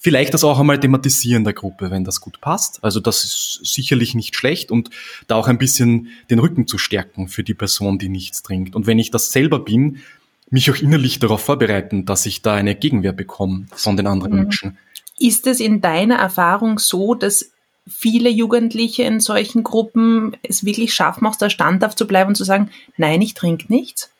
Vielleicht 0.00 0.32
das 0.32 0.44
auch 0.44 0.60
einmal 0.60 0.78
thematisieren 0.78 1.42
der 1.42 1.54
Gruppe, 1.54 1.90
wenn 1.90 2.04
das 2.04 2.20
gut 2.20 2.40
passt. 2.40 2.82
Also 2.84 3.00
das 3.00 3.24
ist 3.24 3.60
sicherlich 3.64 4.14
nicht 4.14 4.36
schlecht 4.36 4.70
und 4.70 4.90
da 5.26 5.34
auch 5.34 5.48
ein 5.48 5.58
bisschen 5.58 6.08
den 6.30 6.38
Rücken 6.38 6.68
zu 6.68 6.78
stärken 6.78 7.26
für 7.26 7.42
die 7.42 7.54
Person, 7.54 7.98
die 7.98 8.08
nichts 8.08 8.44
trinkt. 8.44 8.76
Und 8.76 8.86
wenn 8.86 9.00
ich 9.00 9.10
das 9.10 9.32
selber 9.32 9.58
bin, 9.58 9.98
mich 10.50 10.70
auch 10.70 10.76
innerlich 10.76 11.18
darauf 11.18 11.42
vorbereiten, 11.42 12.06
dass 12.06 12.26
ich 12.26 12.42
da 12.42 12.54
eine 12.54 12.76
Gegenwehr 12.76 13.12
bekomme 13.12 13.66
von 13.74 13.96
den 13.96 14.06
anderen 14.06 14.34
mhm. 14.34 14.38
Menschen. 14.42 14.78
Ist 15.18 15.48
es 15.48 15.58
in 15.58 15.80
deiner 15.80 16.14
Erfahrung 16.14 16.78
so, 16.78 17.14
dass 17.14 17.50
viele 17.88 18.30
Jugendliche 18.30 19.02
in 19.02 19.18
solchen 19.18 19.64
Gruppen 19.64 20.36
es 20.42 20.64
wirklich 20.64 20.94
schaffen, 20.94 21.26
aus 21.26 21.38
der 21.38 21.50
standhaft 21.50 21.98
zu 21.98 22.06
bleiben 22.06 22.28
und 22.28 22.34
zu 22.36 22.44
sagen, 22.44 22.70
nein, 22.96 23.20
ich 23.20 23.34
trinke 23.34 23.66
nichts? 23.68 24.10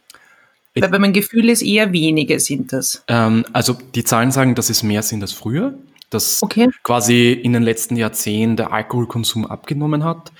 Weil 0.74 0.98
mein 0.98 1.12
Gefühl 1.12 1.48
ist, 1.48 1.62
eher 1.62 1.92
wenige 1.92 2.38
sind 2.40 2.72
das. 2.72 3.02
Ähm, 3.08 3.44
also 3.52 3.76
die 3.94 4.04
Zahlen 4.04 4.30
sagen, 4.30 4.54
dass 4.54 4.70
es 4.70 4.82
mehr 4.82 5.02
sind 5.02 5.22
als 5.22 5.32
früher. 5.32 5.74
Dass 6.10 6.42
okay. 6.42 6.68
quasi 6.82 7.32
in 7.32 7.52
den 7.52 7.62
letzten 7.62 7.96
Jahrzehnten 7.96 8.56
der 8.56 8.72
Alkoholkonsum 8.72 9.46
abgenommen 9.46 10.04
hat. 10.04 10.32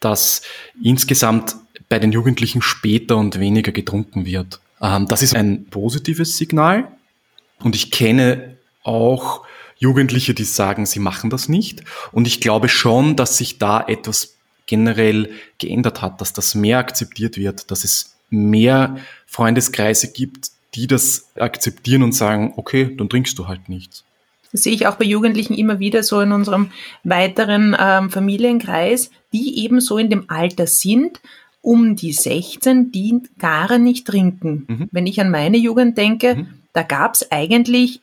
Dass 0.00 0.42
insgesamt 0.82 1.56
bei 1.88 1.98
den 1.98 2.12
Jugendlichen 2.12 2.62
später 2.62 3.16
und 3.16 3.38
weniger 3.38 3.72
getrunken 3.72 4.24
wird. 4.24 4.60
Ähm, 4.80 5.06
das 5.06 5.22
ist 5.22 5.34
ein 5.34 5.66
positives 5.66 6.36
Signal. 6.36 6.88
Und 7.60 7.74
ich 7.74 7.90
kenne 7.90 8.56
auch 8.82 9.44
Jugendliche, 9.78 10.32
die 10.32 10.44
sagen, 10.44 10.86
sie 10.86 11.00
machen 11.00 11.28
das 11.28 11.48
nicht. 11.48 11.82
Und 12.12 12.26
ich 12.26 12.40
glaube 12.40 12.68
schon, 12.68 13.16
dass 13.16 13.36
sich 13.36 13.58
da 13.58 13.82
etwas 13.82 14.36
generell 14.66 15.30
geändert 15.58 16.02
hat, 16.02 16.20
dass 16.20 16.32
das 16.32 16.54
mehr 16.54 16.78
akzeptiert 16.78 17.36
wird, 17.36 17.70
dass 17.70 17.84
es 17.84 18.16
mehr 18.32 18.96
Freundeskreise 19.26 20.12
gibt, 20.12 20.50
die 20.74 20.86
das 20.86 21.30
akzeptieren 21.36 22.02
und 22.02 22.12
sagen, 22.12 22.54
okay, 22.56 22.94
dann 22.96 23.08
trinkst 23.08 23.38
du 23.38 23.46
halt 23.46 23.68
nichts. 23.68 24.04
Das 24.52 24.64
sehe 24.64 24.74
ich 24.74 24.86
auch 24.86 24.96
bei 24.96 25.04
Jugendlichen 25.04 25.54
immer 25.54 25.78
wieder 25.78 26.02
so 26.02 26.20
in 26.20 26.32
unserem 26.32 26.70
weiteren 27.04 27.76
ähm, 27.78 28.10
Familienkreis, 28.10 29.10
die 29.32 29.64
eben 29.64 29.80
so 29.80 29.96
in 29.96 30.10
dem 30.10 30.28
Alter 30.28 30.66
sind, 30.66 31.20
um 31.62 31.96
die 31.96 32.12
16, 32.12 32.92
die 32.92 33.22
gar 33.38 33.78
nicht 33.78 34.06
trinken. 34.06 34.66
Mhm. 34.68 34.88
Wenn 34.90 35.06
ich 35.06 35.20
an 35.20 35.30
meine 35.30 35.56
Jugend 35.56 35.96
denke, 35.96 36.34
mhm. 36.36 36.46
da 36.72 36.82
gab 36.82 37.14
es 37.14 37.30
eigentlich 37.30 38.00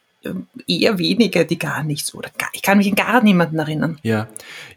eher 0.67 0.97
wenige, 0.97 1.45
die 1.45 1.57
gar 1.57 1.83
nichts 1.83 2.13
oder 2.13 2.29
gar, 2.37 2.49
ich 2.53 2.61
kann 2.61 2.77
mich 2.77 2.89
an 2.89 2.95
gar 2.95 3.23
niemanden 3.23 3.59
erinnern. 3.59 3.99
Ja, 4.03 4.27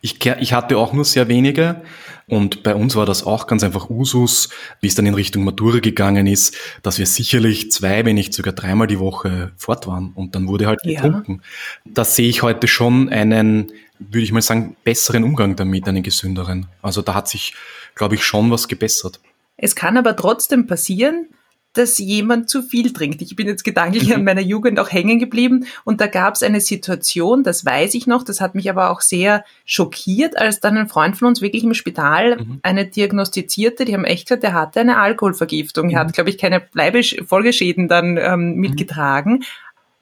ich, 0.01 0.25
ich 0.25 0.53
hatte 0.53 0.79
auch 0.79 0.93
nur 0.93 1.05
sehr 1.05 1.29
wenige. 1.29 1.83
Und 2.29 2.63
bei 2.63 2.75
uns 2.75 2.95
war 2.95 3.05
das 3.05 3.27
auch 3.27 3.47
ganz 3.47 3.65
einfach 3.65 3.91
Usus, 3.91 4.49
wie 4.81 4.87
es 4.87 4.95
dann 4.95 5.07
in 5.07 5.15
Richtung 5.15 5.45
Matura 5.45 5.81
gegangen 5.81 6.27
ist, 6.27 6.57
dass 6.83 6.99
wir 6.99 7.07
sicherlich 7.07 7.73
zwei, 7.73 8.05
wenn 8.05 8.15
nicht 8.15 8.33
sogar 8.33 8.55
dreimal 8.55 8.87
die 8.87 9.01
Woche 9.01 9.53
fort 9.57 9.87
waren 9.87 10.13
und 10.15 10.35
dann 10.35 10.47
wurde 10.47 10.67
halt 10.67 10.81
getrunken. 10.83 11.41
Ja. 11.85 11.93
Da 11.93 12.05
sehe 12.05 12.29
ich 12.29 12.43
heute 12.43 12.69
schon 12.69 13.09
einen, 13.09 13.73
würde 13.99 14.21
ich 14.21 14.33
mal 14.33 14.41
sagen, 14.41 14.77
besseren 14.85 15.25
Umgang 15.25 15.57
damit, 15.57 15.89
einen 15.89 16.03
gesünderen. 16.03 16.69
Also 16.81 17.03
da 17.03 17.15
hat 17.15 17.29
sich, 17.29 17.55
glaube 17.97 18.15
ich, 18.15 18.25
schon 18.25 18.51
was 18.51 18.69
gebessert. 18.69 19.21
Es 19.57 19.75
kann 19.75 19.97
aber 19.97 20.17
trotzdem 20.17 20.67
passieren, 20.67 21.27
dass 21.73 21.99
jemand 21.99 22.51
zu 22.51 22.63
viel 22.63 22.93
trinkt. 22.93 23.23
Ich 23.23 23.37
bin 23.37 23.47
jetzt 23.47 23.65
gedanklich 23.65 24.09
mhm. 24.09 24.15
an 24.15 24.25
meiner 24.25 24.41
Jugend 24.41 24.79
auch 24.79 24.91
hängen 24.91 25.19
geblieben 25.19 25.67
und 25.85 26.01
da 26.01 26.07
gab 26.07 26.35
es 26.35 26.43
eine 26.43 26.61
Situation, 26.61 27.43
das 27.43 27.65
weiß 27.65 27.95
ich 27.95 28.07
noch, 28.07 28.25
das 28.25 28.41
hat 28.41 28.55
mich 28.55 28.69
aber 28.69 28.91
auch 28.91 29.01
sehr 29.01 29.45
schockiert, 29.65 30.37
als 30.37 30.61
dann 30.61 30.77
ein 30.77 30.89
Freund 30.89 31.17
von 31.17 31.29
uns 31.29 31.41
wirklich 31.41 31.65
im 31.65 31.75
Spital 31.75 32.37
mhm. 32.37 32.61
eine 32.63 32.87
diagnostizierte, 32.87 33.85
die 33.85 33.95
haben 33.95 34.05
echt 34.05 34.29
gesagt, 34.29 34.43
der 34.43 34.55
hatte 34.55 34.81
eine 34.81 34.99
Alkoholvergiftung. 34.99 35.87
Mhm. 35.87 35.93
Er 35.93 36.01
hat, 36.01 36.09
mhm. 36.09 36.13
glaube 36.13 36.31
ich, 36.31 36.39
keine 36.39 36.61
Bleibefolgeschäden 36.61 37.89
dann 37.89 38.17
ähm, 38.17 38.53
mhm. 38.53 38.61
mitgetragen, 38.61 39.45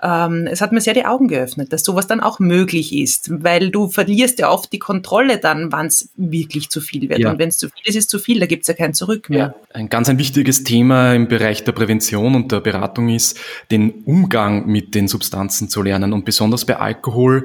ähm, 0.02 0.49
es 0.50 0.61
hat 0.61 0.73
mir 0.73 0.80
sehr 0.80 0.95
die 0.95 1.04
Augen 1.04 1.28
geöffnet, 1.28 1.73
dass 1.73 1.85
sowas 1.85 2.07
dann 2.07 2.21
auch 2.21 2.38
möglich 2.38 2.95
ist, 2.95 3.30
weil 3.42 3.71
du 3.71 3.88
verlierst 3.88 4.38
ja 4.38 4.50
oft 4.50 4.73
die 4.73 4.78
Kontrolle 4.78 5.38
dann, 5.38 5.73
wann 5.73 5.87
es 5.87 6.09
wirklich 6.16 6.71
zu 6.71 6.80
viel 6.80 7.09
wird. 7.09 7.21
Ja. 7.21 7.33
Und 7.33 7.38
wenn 7.38 7.50
es 7.50 7.59
zu 7.59 7.69
viel 7.69 7.83
ist, 7.85 7.97
ist 7.97 8.11
zu 8.11 8.19
viel, 8.19 8.40
da 8.40 8.47
gibt 8.47 8.62
es 8.62 8.69
ja 8.69 8.75
kein 8.75 8.95
Zurück 8.95 9.28
mehr. 9.28 9.38
Ja. 9.38 9.75
Ein 9.75 9.88
ganz 9.88 10.09
ein 10.09 10.19
wichtiges 10.19 10.64
Thema 10.64 11.14
im 11.14 11.28
Bereich 11.28 11.64
der 11.64 11.73
Prävention 11.73 12.35
und 12.35 12.50
der 12.50 12.61
Beratung 12.61 13.09
ist, 13.11 13.38
den 13.71 13.90
Umgang 14.04 14.66
mit 14.66 14.95
den 14.95 15.07
Substanzen 15.07 15.69
zu 15.69 15.83
lernen. 15.83 16.12
Und 16.12 16.25
besonders 16.25 16.64
bei 16.64 16.76
Alkohol 16.76 17.45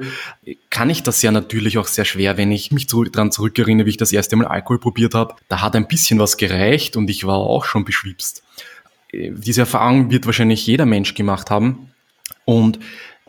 kann 0.70 0.88
ich 0.88 1.02
das 1.02 1.20
ja 1.22 1.30
natürlich 1.30 1.78
auch 1.78 1.86
sehr 1.86 2.04
schwer, 2.04 2.36
wenn 2.38 2.52
ich 2.52 2.72
mich 2.72 2.86
daran 2.86 3.32
zurückerinnere, 3.32 3.86
wie 3.86 3.90
ich 3.90 3.96
das 3.96 4.12
erste 4.12 4.36
Mal 4.36 4.46
Alkohol 4.46 4.78
probiert 4.78 5.14
habe. 5.14 5.34
Da 5.48 5.60
hat 5.60 5.76
ein 5.76 5.88
bisschen 5.88 6.18
was 6.18 6.36
gereicht 6.36 6.96
und 6.96 7.10
ich 7.10 7.26
war 7.26 7.36
auch 7.36 7.64
schon 7.64 7.84
beschwipst. 7.84 8.42
Äh, 9.12 9.32
diese 9.34 9.62
Erfahrung 9.62 10.10
wird 10.10 10.26
wahrscheinlich 10.26 10.66
jeder 10.66 10.86
Mensch 10.86 11.14
gemacht 11.14 11.50
haben. 11.50 11.90
Und 12.44 12.78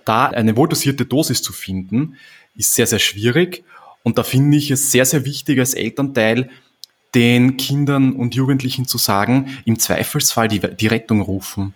da 0.05 0.27
eine 0.27 0.55
wohldosierte 0.55 1.05
Dosis 1.05 1.41
zu 1.41 1.53
finden, 1.53 2.15
ist 2.55 2.73
sehr, 2.73 2.87
sehr 2.87 2.99
schwierig. 2.99 3.63
Und 4.03 4.17
da 4.17 4.23
finde 4.23 4.57
ich 4.57 4.71
es 4.71 4.91
sehr, 4.91 5.05
sehr 5.05 5.25
wichtig 5.25 5.59
als 5.59 5.73
Elternteil, 5.73 6.49
den 7.13 7.57
Kindern 7.57 8.13
und 8.13 8.35
Jugendlichen 8.35 8.85
zu 8.85 8.97
sagen, 8.97 9.57
im 9.65 9.79
Zweifelsfall 9.79 10.47
die, 10.47 10.59
die 10.59 10.87
Rettung 10.87 11.21
rufen. 11.21 11.73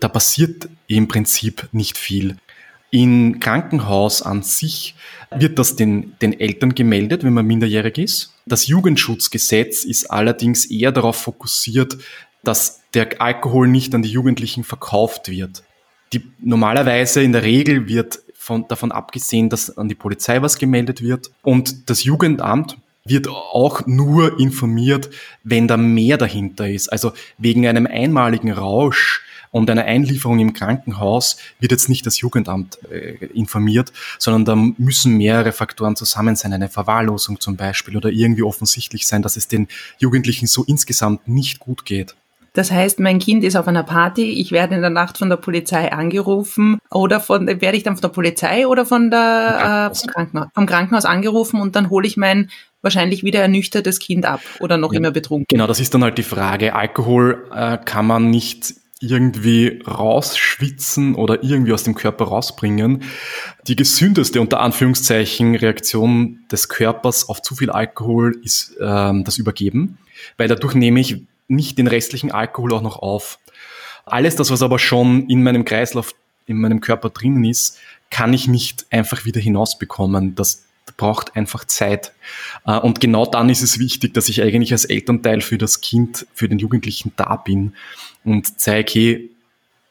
Da 0.00 0.08
passiert 0.08 0.68
im 0.86 1.08
Prinzip 1.08 1.68
nicht 1.72 1.98
viel. 1.98 2.36
Im 2.90 3.40
Krankenhaus 3.40 4.20
an 4.20 4.42
sich 4.42 4.94
wird 5.30 5.58
das 5.58 5.76
den, 5.76 6.14
den 6.20 6.38
Eltern 6.38 6.74
gemeldet, 6.74 7.24
wenn 7.24 7.32
man 7.32 7.46
minderjährig 7.46 7.96
ist. 7.96 8.34
Das 8.44 8.66
Jugendschutzgesetz 8.66 9.84
ist 9.84 10.10
allerdings 10.10 10.66
eher 10.66 10.92
darauf 10.92 11.16
fokussiert, 11.16 11.96
dass 12.42 12.82
der 12.92 13.22
Alkohol 13.22 13.68
nicht 13.68 13.94
an 13.94 14.02
die 14.02 14.10
Jugendlichen 14.10 14.64
verkauft 14.64 15.28
wird. 15.28 15.62
Die, 16.12 16.22
normalerweise 16.40 17.22
in 17.22 17.32
der 17.32 17.42
Regel 17.42 17.88
wird 17.88 18.20
von, 18.34 18.66
davon 18.68 18.92
abgesehen, 18.92 19.48
dass 19.48 19.76
an 19.76 19.88
die 19.88 19.94
Polizei 19.94 20.42
was 20.42 20.58
gemeldet 20.58 21.02
wird 21.02 21.30
und 21.42 21.88
das 21.88 22.04
Jugendamt 22.04 22.76
wird 23.04 23.28
auch 23.28 23.86
nur 23.86 24.38
informiert, 24.38 25.10
wenn 25.42 25.66
da 25.66 25.76
mehr 25.76 26.18
dahinter 26.18 26.68
ist. 26.68 26.88
Also 26.88 27.12
wegen 27.38 27.66
einem 27.66 27.86
einmaligen 27.86 28.52
Rausch 28.52 29.24
und 29.50 29.68
eine 29.70 29.84
Einlieferung 29.84 30.38
im 30.38 30.54
Krankenhaus 30.54 31.36
wird 31.60 31.72
jetzt 31.72 31.88
nicht 31.88 32.06
das 32.06 32.20
Jugendamt 32.20 32.78
äh, 32.90 33.26
informiert, 33.34 33.92
sondern 34.18 34.44
da 34.44 34.56
müssen 34.56 35.16
mehrere 35.18 35.52
Faktoren 35.52 35.94
zusammen 35.94 36.36
sein, 36.36 36.52
eine 36.52 36.68
Verwahrlosung 36.68 37.38
zum 37.38 37.56
Beispiel 37.56 37.96
oder 37.96 38.08
irgendwie 38.08 38.42
offensichtlich 38.42 39.06
sein, 39.06 39.22
dass 39.22 39.36
es 39.36 39.48
den 39.48 39.68
Jugendlichen 39.98 40.46
so 40.46 40.64
insgesamt 40.64 41.28
nicht 41.28 41.58
gut 41.58 41.84
geht. 41.84 42.14
Das 42.54 42.70
heißt, 42.70 43.00
mein 43.00 43.18
Kind 43.18 43.44
ist 43.44 43.56
auf 43.56 43.66
einer 43.66 43.82
Party, 43.82 44.32
ich 44.32 44.52
werde 44.52 44.74
in 44.74 44.82
der 44.82 44.90
Nacht 44.90 45.16
von 45.16 45.30
der 45.30 45.38
Polizei 45.38 45.90
angerufen 45.90 46.78
oder 46.90 47.18
von, 47.18 47.46
werde 47.46 47.76
ich 47.76 47.82
dann 47.82 47.94
von 47.94 48.02
der 48.02 48.08
Polizei 48.08 48.66
oder 48.66 48.84
von 48.84 49.10
der, 49.10 49.90
äh, 49.90 49.94
vom, 49.94 50.08
Krankenhaus, 50.08 50.48
vom 50.54 50.66
Krankenhaus 50.66 51.04
angerufen 51.06 51.60
und 51.60 51.76
dann 51.76 51.88
hole 51.88 52.06
ich 52.06 52.18
mein 52.18 52.50
wahrscheinlich 52.82 53.22
wieder 53.24 53.40
ernüchtertes 53.40 54.00
Kind 54.00 54.26
ab 54.26 54.40
oder 54.60 54.76
noch 54.76 54.92
ja, 54.92 54.98
immer 54.98 55.12
betrunken. 55.12 55.46
Genau, 55.48 55.66
das 55.66 55.80
ist 55.80 55.94
dann 55.94 56.04
halt 56.04 56.18
die 56.18 56.22
Frage. 56.22 56.74
Alkohol 56.74 57.48
äh, 57.54 57.78
kann 57.78 58.06
man 58.06 58.28
nicht 58.28 58.74
irgendwie 59.00 59.82
rausschwitzen 59.86 61.14
oder 61.14 61.42
irgendwie 61.42 61.72
aus 61.72 61.84
dem 61.84 61.94
Körper 61.94 62.26
rausbringen. 62.26 63.02
Die 63.66 63.76
gesündeste 63.76 64.40
unter 64.40 64.60
Anführungszeichen 64.60 65.56
Reaktion 65.56 66.40
des 66.52 66.68
Körpers 66.68 67.28
auf 67.28 67.42
zu 67.42 67.56
viel 67.56 67.70
Alkohol 67.70 68.38
ist 68.44 68.76
ähm, 68.80 69.24
das 69.24 69.38
Übergeben, 69.38 69.98
weil 70.36 70.48
dadurch 70.48 70.74
nehme 70.74 71.00
ich 71.00 71.22
nicht 71.52 71.78
den 71.78 71.86
restlichen 71.86 72.32
Alkohol 72.32 72.74
auch 72.74 72.82
noch 72.82 72.98
auf. 72.98 73.38
Alles 74.04 74.36
das, 74.36 74.50
was 74.50 74.62
aber 74.62 74.78
schon 74.78 75.28
in 75.28 75.42
meinem 75.42 75.64
Kreislauf, 75.64 76.14
in 76.46 76.56
meinem 76.56 76.80
Körper 76.80 77.10
drinnen 77.10 77.44
ist, 77.44 77.78
kann 78.10 78.32
ich 78.32 78.48
nicht 78.48 78.86
einfach 78.90 79.24
wieder 79.24 79.40
hinausbekommen. 79.40 80.34
Das 80.34 80.64
braucht 80.96 81.36
einfach 81.36 81.64
Zeit. 81.64 82.12
Äh, 82.66 82.78
und 82.78 83.00
genau 83.00 83.26
dann 83.26 83.48
ist 83.48 83.62
es 83.62 83.78
wichtig, 83.78 84.14
dass 84.14 84.28
ich 84.28 84.42
eigentlich 84.42 84.72
als 84.72 84.84
Elternteil 84.84 85.40
für 85.40 85.58
das 85.58 85.80
Kind, 85.80 86.26
für 86.34 86.48
den 86.48 86.58
Jugendlichen 86.58 87.12
da 87.16 87.36
bin 87.36 87.74
und 88.24 88.60
zeige, 88.60 88.92
hey, 88.92 89.30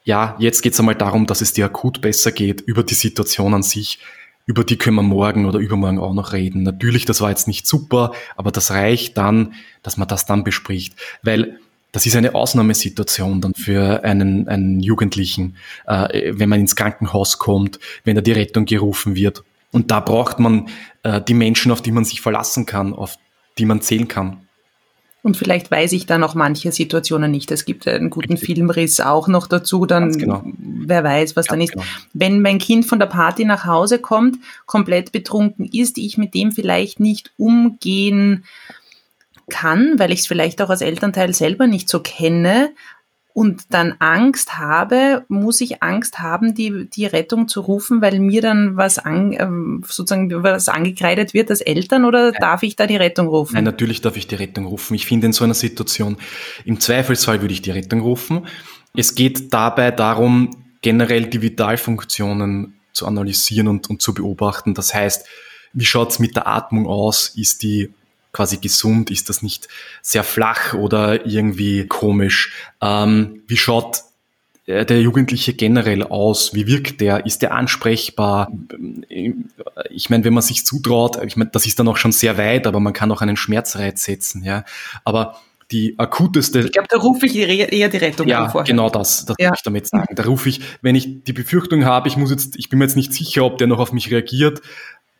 ja, 0.04 0.36
jetzt 0.38 0.62
geht 0.62 0.72
es 0.72 0.80
einmal 0.80 0.96
darum, 0.96 1.26
dass 1.26 1.40
es 1.40 1.52
dir 1.52 1.66
akut 1.66 2.00
besser 2.00 2.32
geht 2.32 2.60
über 2.62 2.82
die 2.82 2.94
Situation 2.94 3.54
an 3.54 3.62
sich. 3.62 4.00
Über 4.44 4.64
die 4.64 4.76
können 4.76 4.96
wir 4.96 5.02
morgen 5.02 5.46
oder 5.46 5.58
übermorgen 5.58 5.98
auch 5.98 6.14
noch 6.14 6.32
reden. 6.32 6.62
Natürlich, 6.62 7.04
das 7.04 7.20
war 7.20 7.30
jetzt 7.30 7.46
nicht 7.46 7.66
super, 7.66 8.12
aber 8.36 8.50
das 8.50 8.72
reicht 8.72 9.16
dann, 9.16 9.54
dass 9.82 9.96
man 9.96 10.08
das 10.08 10.26
dann 10.26 10.42
bespricht. 10.44 10.94
Weil 11.22 11.60
das 11.92 12.06
ist 12.06 12.16
eine 12.16 12.34
Ausnahmesituation 12.34 13.40
dann 13.40 13.54
für 13.54 14.02
einen, 14.02 14.48
einen 14.48 14.80
Jugendlichen, 14.80 15.56
äh, 15.86 16.32
wenn 16.34 16.48
man 16.48 16.60
ins 16.60 16.74
Krankenhaus 16.74 17.38
kommt, 17.38 17.78
wenn 18.04 18.16
da 18.16 18.22
die 18.22 18.32
Rettung 18.32 18.64
gerufen 18.64 19.14
wird. 19.14 19.44
Und 19.70 19.90
da 19.90 20.00
braucht 20.00 20.38
man 20.38 20.68
äh, 21.02 21.20
die 21.20 21.34
Menschen, 21.34 21.70
auf 21.70 21.82
die 21.82 21.92
man 21.92 22.04
sich 22.04 22.20
verlassen 22.20 22.66
kann, 22.66 22.94
auf 22.94 23.16
die 23.58 23.66
man 23.66 23.82
zählen 23.82 24.08
kann. 24.08 24.41
Und 25.22 25.36
vielleicht 25.36 25.70
weiß 25.70 25.92
ich 25.92 26.06
dann 26.06 26.24
auch 26.24 26.34
manche 26.34 26.72
Situationen 26.72 27.30
nicht. 27.30 27.52
Es 27.52 27.64
gibt 27.64 27.86
einen 27.86 28.10
guten 28.10 28.32
Richtig. 28.32 28.56
Filmriss 28.56 29.00
auch 29.00 29.28
noch 29.28 29.46
dazu, 29.46 29.86
dann 29.86 30.12
genau. 30.12 30.42
wer 30.58 31.04
weiß, 31.04 31.36
was 31.36 31.46
Ganz 31.46 31.50
dann 31.50 31.60
ist. 31.60 31.72
Genau. 31.72 31.84
Wenn 32.12 32.42
mein 32.42 32.58
Kind 32.58 32.86
von 32.86 32.98
der 32.98 33.06
Party 33.06 33.44
nach 33.44 33.64
Hause 33.64 34.00
kommt, 34.00 34.38
komplett 34.66 35.12
betrunken 35.12 35.68
ist, 35.72 35.96
ich 35.98 36.18
mit 36.18 36.34
dem 36.34 36.50
vielleicht 36.50 36.98
nicht 36.98 37.30
umgehen 37.36 38.44
kann, 39.48 39.98
weil 39.98 40.12
ich 40.12 40.20
es 40.20 40.26
vielleicht 40.26 40.60
auch 40.60 40.70
als 40.70 40.80
Elternteil 40.80 41.34
selber 41.34 41.68
nicht 41.68 41.88
so 41.88 42.00
kenne, 42.00 42.70
und 43.34 43.72
dann 43.72 43.94
Angst 43.98 44.58
habe, 44.58 45.24
muss 45.28 45.60
ich 45.60 45.82
Angst 45.82 46.18
haben, 46.18 46.54
die, 46.54 46.88
die 46.90 47.06
Rettung 47.06 47.48
zu 47.48 47.60
rufen, 47.60 48.02
weil 48.02 48.18
mir 48.18 48.42
dann 48.42 48.76
was 48.76 48.98
an, 48.98 49.32
ähm, 49.32 49.82
sozusagen 49.86 50.42
was 50.42 50.68
angekreidet 50.68 51.32
wird 51.32 51.50
als 51.50 51.62
Eltern 51.62 52.04
oder 52.04 52.32
Nein. 52.32 52.40
darf 52.40 52.62
ich 52.62 52.76
da 52.76 52.86
die 52.86 52.96
Rettung 52.96 53.28
rufen? 53.28 53.54
Nein, 53.54 53.64
natürlich 53.64 54.02
darf 54.02 54.16
ich 54.16 54.26
die 54.26 54.34
Rettung 54.34 54.66
rufen. 54.66 54.94
Ich 54.94 55.06
finde 55.06 55.26
in 55.26 55.32
so 55.32 55.44
einer 55.44 55.54
Situation, 55.54 56.18
im 56.64 56.78
Zweifelsfall 56.78 57.40
würde 57.40 57.54
ich 57.54 57.62
die 57.62 57.70
Rettung 57.70 58.00
rufen. 58.00 58.46
Es 58.94 59.14
geht 59.14 59.52
dabei 59.54 59.90
darum, 59.90 60.50
generell 60.82 61.26
die 61.26 61.40
Vitalfunktionen 61.40 62.74
zu 62.92 63.06
analysieren 63.06 63.68
und, 63.68 63.88
und 63.88 64.02
zu 64.02 64.12
beobachten. 64.12 64.74
Das 64.74 64.92
heißt, 64.92 65.26
wie 65.72 65.86
schaut's 65.86 66.18
mit 66.18 66.36
der 66.36 66.46
Atmung 66.46 66.86
aus? 66.86 67.32
Ist 67.34 67.62
die 67.62 67.94
quasi 68.32 68.58
gesund? 68.58 69.10
Ist 69.10 69.28
das 69.28 69.42
nicht 69.42 69.68
sehr 70.00 70.24
flach 70.24 70.74
oder 70.74 71.26
irgendwie 71.26 71.86
komisch? 71.86 72.52
Ähm, 72.80 73.42
wie 73.46 73.56
schaut 73.56 74.02
äh, 74.66 74.84
der 74.84 75.00
Jugendliche 75.00 75.54
generell 75.54 76.02
aus? 76.02 76.54
Wie 76.54 76.66
wirkt 76.66 77.00
der? 77.00 77.26
Ist 77.26 77.42
der 77.42 77.54
ansprechbar? 77.54 78.50
Ich 79.90 80.10
meine, 80.10 80.24
wenn 80.24 80.34
man 80.34 80.42
sich 80.42 80.64
zutraut, 80.64 81.22
ich 81.24 81.36
meine, 81.36 81.50
das 81.50 81.66
ist 81.66 81.78
dann 81.78 81.88
auch 81.88 81.96
schon 81.96 82.12
sehr 82.12 82.38
weit, 82.38 82.66
aber 82.66 82.80
man 82.80 82.92
kann 82.92 83.10
auch 83.12 83.20
einen 83.20 83.36
Schmerzreiz 83.36 84.04
setzen, 84.04 84.42
ja. 84.44 84.64
Aber 85.04 85.36
die 85.72 85.98
akuteste. 85.98 86.60
Ich 86.60 86.72
glaube, 86.72 86.88
da 86.90 86.98
rufe 86.98 87.26
ich 87.26 87.36
eher 87.36 87.88
die 87.88 87.96
Rettung 87.96 88.28
ja, 88.28 88.44
an 88.44 88.50
vorher. 88.50 88.66
Genau 88.66 88.90
das, 88.90 89.24
das 89.24 89.36
ja. 89.38 89.52
ich 89.54 89.62
damit 89.62 89.88
sagen. 89.88 90.14
Da 90.14 90.24
rufe 90.24 90.48
ich, 90.48 90.60
wenn 90.82 90.94
ich 90.94 91.24
die 91.24 91.32
Befürchtung 91.32 91.84
habe, 91.84 92.08
ich 92.08 92.16
muss 92.16 92.30
jetzt, 92.30 92.56
ich 92.56 92.68
bin 92.68 92.78
mir 92.78 92.84
jetzt 92.84 92.96
nicht 92.96 93.12
sicher, 93.12 93.44
ob 93.44 93.58
der 93.58 93.66
noch 93.66 93.78
auf 93.78 93.92
mich 93.92 94.10
reagiert, 94.10 94.60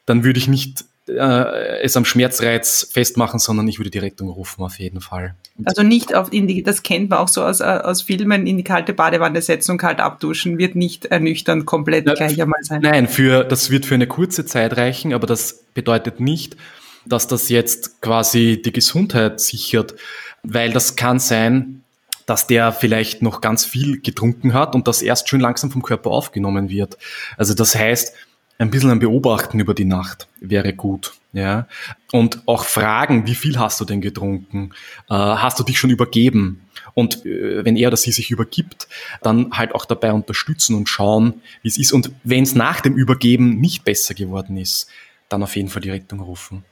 dann 0.05 0.25
würde 0.25 0.39
ich 0.39 0.49
nicht 0.49 0.85
äh, 1.19 1.81
es 1.83 1.97
am 1.97 2.05
Schmerzreiz 2.05 2.89
festmachen, 2.93 3.39
sondern 3.39 3.69
ich 3.69 3.79
würde 3.79 3.91
die 3.91 3.99
Rettung 3.99 4.29
rufen 4.29 4.63
auf 4.63 4.79
jeden 4.79 5.01
Fall. 5.01 5.35
Also 5.65 5.83
nicht 5.83 6.15
auf 6.15 6.33
in 6.33 6.47
die, 6.47 6.63
das 6.63 6.83
kennt 6.83 7.11
man 7.11 7.19
auch 7.19 7.29
so 7.29 7.43
aus, 7.45 7.61
aus 7.61 8.03
Filmen, 8.03 8.47
in 8.47 8.57
die 8.57 8.65
kalte 8.65 8.93
Badewanne 8.93 9.43
setzen 9.43 9.73
und 9.73 9.79
kalt 9.79 10.01
abduschen, 10.01 10.59
wird 10.59 10.75
nicht 10.75 11.07
ernüchternd 11.07 11.67
komplett 11.67 12.07
ja, 12.07 12.15
gleich 12.15 12.41
einmal 12.41 12.63
sein. 12.63 12.83
Nein, 12.83 13.09
für, 13.09 13.45
das 13.45 13.71
wird 13.71 13.87
für 13.87 13.95
eine 13.95 14.07
kurze 14.07 14.45
Zeit 14.45 14.77
reichen, 14.77 15.13
aber 15.13 15.27
das 15.27 15.65
bedeutet 15.75 16.21
nicht, 16.21 16.57
dass 17.05 17.27
das 17.27 17.49
jetzt 17.49 18.01
quasi 18.01 18.63
die 18.65 18.73
Gesundheit 18.73 19.41
sichert, 19.41 19.95
weil 20.43 20.73
das 20.73 20.97
kann 20.97 21.19
sein, 21.19 21.83
dass 22.27 22.47
der 22.47 22.73
vielleicht 22.73 23.23
noch 23.23 23.41
ganz 23.41 23.65
viel 23.65 24.01
getrunken 24.01 24.55
hat 24.55 24.75
und 24.75 24.89
das 24.89 25.03
erst 25.03 25.29
schön 25.29 25.41
langsam 25.41 25.71
vom 25.71 25.83
Körper 25.83 26.11
aufgenommen 26.11 26.71
wird. 26.71 26.97
Also 27.37 27.55
das 27.55 27.75
heißt, 27.75 28.15
ein 28.59 28.71
bisschen 28.71 28.91
ein 28.91 28.99
Beobachten 28.99 29.59
über 29.61 29.75
die 29.75 29.85
Nacht 29.85 30.29
wäre 30.41 30.73
gut. 30.73 31.15
Ja? 31.33 31.67
Und 32.13 32.43
auch 32.47 32.65
fragen, 32.65 33.27
wie 33.27 33.35
viel 33.35 33.59
hast 33.59 33.81
du 33.81 33.85
denn 33.85 34.01
getrunken? 34.01 34.71
Äh, 35.09 35.15
hast 35.15 35.59
du 35.59 35.65
dich 35.65 35.79
schon 35.79 35.91
übergeben? 35.91 36.63
Und 36.95 37.25
äh, 37.27 37.65
wenn 37.65 37.77
er 37.77 37.89
oder 37.89 37.97
sie 37.97 38.13
sich 38.13 38.31
übergibt, 38.31 38.89
dann 39.23 39.53
halt 39.53 39.75
auch 39.75 39.85
dabei 39.85 40.13
unterstützen 40.13 40.77
und 40.77 40.89
schauen, 40.89 41.43
wie 41.63 41.69
es 41.69 41.79
ist. 41.79 41.93
Und 41.93 42.13
wenn 42.25 42.45
es 42.45 42.55
nach 42.55 42.81
dem 42.81 42.95
Übergeben 42.95 43.61
nicht 43.61 43.85
besser 43.85 44.15
geworden 44.15 44.57
ist, 44.57 44.89
dann 45.29 45.43
auf 45.43 45.57
jeden 45.57 45.69
Fall 45.69 45.83
die 45.83 45.91
Rettung 45.91 46.21
rufen. 46.21 46.65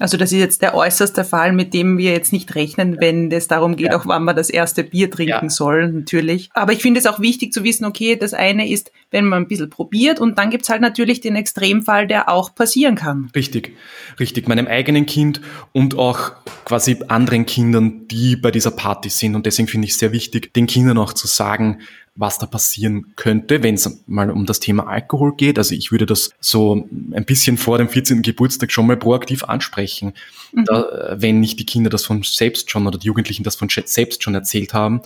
Also 0.00 0.16
das 0.16 0.32
ist 0.32 0.38
jetzt 0.38 0.60
der 0.60 0.74
äußerste 0.74 1.22
Fall, 1.24 1.52
mit 1.52 1.72
dem 1.72 1.98
wir 1.98 2.10
jetzt 2.10 2.32
nicht 2.32 2.54
rechnen, 2.56 2.96
wenn 3.00 3.30
es 3.30 3.46
darum 3.46 3.76
geht, 3.76 3.92
ja. 3.92 3.96
auch 3.96 4.06
wann 4.06 4.24
man 4.24 4.34
das 4.34 4.50
erste 4.50 4.82
Bier 4.82 5.08
trinken 5.08 5.46
ja. 5.46 5.50
soll, 5.50 5.88
natürlich. 5.88 6.50
Aber 6.52 6.72
ich 6.72 6.82
finde 6.82 6.98
es 6.98 7.06
auch 7.06 7.20
wichtig 7.20 7.52
zu 7.52 7.62
wissen, 7.62 7.84
okay, 7.84 8.16
das 8.16 8.34
eine 8.34 8.68
ist, 8.68 8.90
wenn 9.12 9.24
man 9.24 9.44
ein 9.44 9.48
bisschen 9.48 9.70
probiert 9.70 10.18
und 10.18 10.36
dann 10.36 10.50
gibt's 10.50 10.68
halt 10.68 10.80
natürlich 10.80 11.20
den 11.20 11.36
Extremfall, 11.36 12.08
der 12.08 12.28
auch 12.28 12.54
passieren 12.56 12.96
kann. 12.96 13.30
Richtig, 13.36 13.76
richtig. 14.18 14.48
Meinem 14.48 14.66
eigenen 14.66 15.06
Kind 15.06 15.40
und 15.72 15.96
auch 15.96 16.32
quasi 16.64 16.98
anderen 17.06 17.46
Kindern, 17.46 18.08
die 18.08 18.34
bei 18.34 18.50
dieser 18.50 18.72
Party 18.72 19.10
sind. 19.10 19.36
Und 19.36 19.46
deswegen 19.46 19.68
finde 19.68 19.86
ich 19.86 19.92
es 19.92 20.00
sehr 20.00 20.10
wichtig, 20.10 20.52
den 20.54 20.66
Kindern 20.66 20.98
auch 20.98 21.12
zu 21.12 21.28
sagen, 21.28 21.78
was 22.16 22.38
da 22.38 22.46
passieren 22.46 23.14
könnte, 23.16 23.62
wenn 23.62 23.74
es 23.74 24.04
mal 24.06 24.30
um 24.30 24.46
das 24.46 24.60
Thema 24.60 24.86
Alkohol 24.86 25.34
geht. 25.34 25.58
Also 25.58 25.74
ich 25.74 25.90
würde 25.90 26.06
das 26.06 26.30
so 26.38 26.88
ein 27.12 27.24
bisschen 27.24 27.58
vor 27.58 27.78
dem 27.78 27.88
14. 27.88 28.22
Geburtstag 28.22 28.70
schon 28.70 28.86
mal 28.86 28.96
proaktiv 28.96 29.44
ansprechen, 29.44 30.12
mhm. 30.52 30.64
da, 30.64 31.16
wenn 31.18 31.40
nicht 31.40 31.58
die 31.58 31.66
Kinder 31.66 31.90
das 31.90 32.04
von 32.04 32.22
selbst 32.22 32.70
schon 32.70 32.86
oder 32.86 32.98
die 32.98 33.08
Jugendlichen 33.08 33.42
das 33.42 33.56
von 33.56 33.68
selbst 33.68 34.22
schon 34.22 34.34
erzählt 34.34 34.74
haben, 34.74 35.02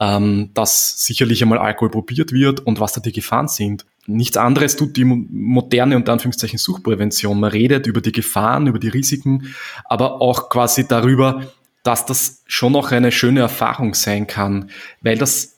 ähm, 0.00 0.50
dass 0.54 1.04
sicherlich 1.04 1.42
einmal 1.42 1.58
Alkohol 1.58 1.90
probiert 1.90 2.32
wird 2.32 2.60
und 2.60 2.80
was 2.80 2.92
da 2.92 3.00
die 3.00 3.12
Gefahren 3.12 3.48
sind. 3.48 3.86
Nichts 4.06 4.36
anderes 4.36 4.74
tut 4.74 4.96
die 4.96 5.04
moderne 5.04 5.94
und 5.94 6.08
Anführungszeichen 6.08 6.58
Suchprävention. 6.58 7.38
Man 7.38 7.50
redet 7.50 7.86
über 7.86 8.00
die 8.00 8.12
Gefahren, 8.12 8.66
über 8.66 8.78
die 8.78 8.88
Risiken, 8.88 9.54
aber 9.84 10.20
auch 10.20 10.48
quasi 10.48 10.88
darüber, 10.88 11.42
dass 11.82 12.06
das 12.06 12.42
schon 12.46 12.72
noch 12.72 12.90
eine 12.90 13.12
schöne 13.12 13.40
Erfahrung 13.40 13.94
sein 13.94 14.26
kann, 14.26 14.70
weil 15.02 15.18
das 15.18 15.57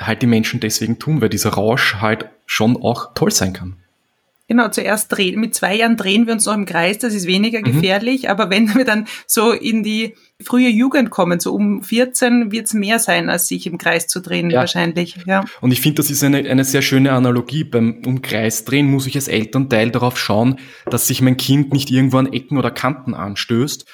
halt 0.00 0.22
die 0.22 0.26
Menschen 0.26 0.60
deswegen 0.60 0.98
tun, 0.98 1.20
weil 1.20 1.28
dieser 1.28 1.50
Rausch 1.50 1.96
halt 1.96 2.28
schon 2.46 2.76
auch 2.76 3.14
toll 3.14 3.30
sein 3.30 3.52
kann. 3.52 3.76
Genau, 4.50 4.68
zuerst 4.68 5.12
drehen, 5.12 5.38
mit 5.38 5.54
zwei 5.54 5.76
Jahren 5.76 5.98
drehen 5.98 6.26
wir 6.26 6.32
uns 6.32 6.46
noch 6.46 6.54
im 6.54 6.64
Kreis, 6.64 6.96
das 6.96 7.12
ist 7.12 7.26
weniger 7.26 7.60
mhm. 7.60 7.64
gefährlich, 7.64 8.22
mhm. 8.22 8.28
aber 8.30 8.48
wenn 8.48 8.74
wir 8.74 8.86
dann 8.86 9.06
so 9.26 9.52
in 9.52 9.82
die 9.82 10.14
frühe 10.42 10.70
Jugend 10.70 11.10
kommen, 11.10 11.38
so 11.38 11.54
um 11.54 11.82
14, 11.82 12.50
wird 12.50 12.64
es 12.64 12.72
mehr 12.72 12.98
sein, 12.98 13.28
als 13.28 13.48
sich 13.48 13.66
im 13.66 13.76
Kreis 13.76 14.06
zu 14.06 14.20
drehen, 14.20 14.48
ja. 14.48 14.60
wahrscheinlich. 14.60 15.18
Ja. 15.26 15.44
Und 15.60 15.72
ich 15.72 15.82
finde, 15.82 15.96
das 15.96 16.08
ist 16.10 16.24
eine, 16.24 16.38
eine 16.38 16.64
sehr 16.64 16.80
schöne 16.80 17.12
Analogie. 17.12 17.64
Beim 17.64 18.00
um 18.06 18.22
Kreis 18.22 18.64
drehen 18.64 18.90
muss 18.90 19.06
ich 19.06 19.16
als 19.16 19.28
Elternteil 19.28 19.90
darauf 19.90 20.18
schauen, 20.18 20.56
dass 20.86 21.06
sich 21.06 21.20
mein 21.20 21.36
Kind 21.36 21.74
nicht 21.74 21.90
irgendwo 21.90 22.16
an 22.16 22.32
Ecken 22.32 22.56
oder 22.56 22.70
Kanten 22.70 23.12
anstößt. 23.12 23.84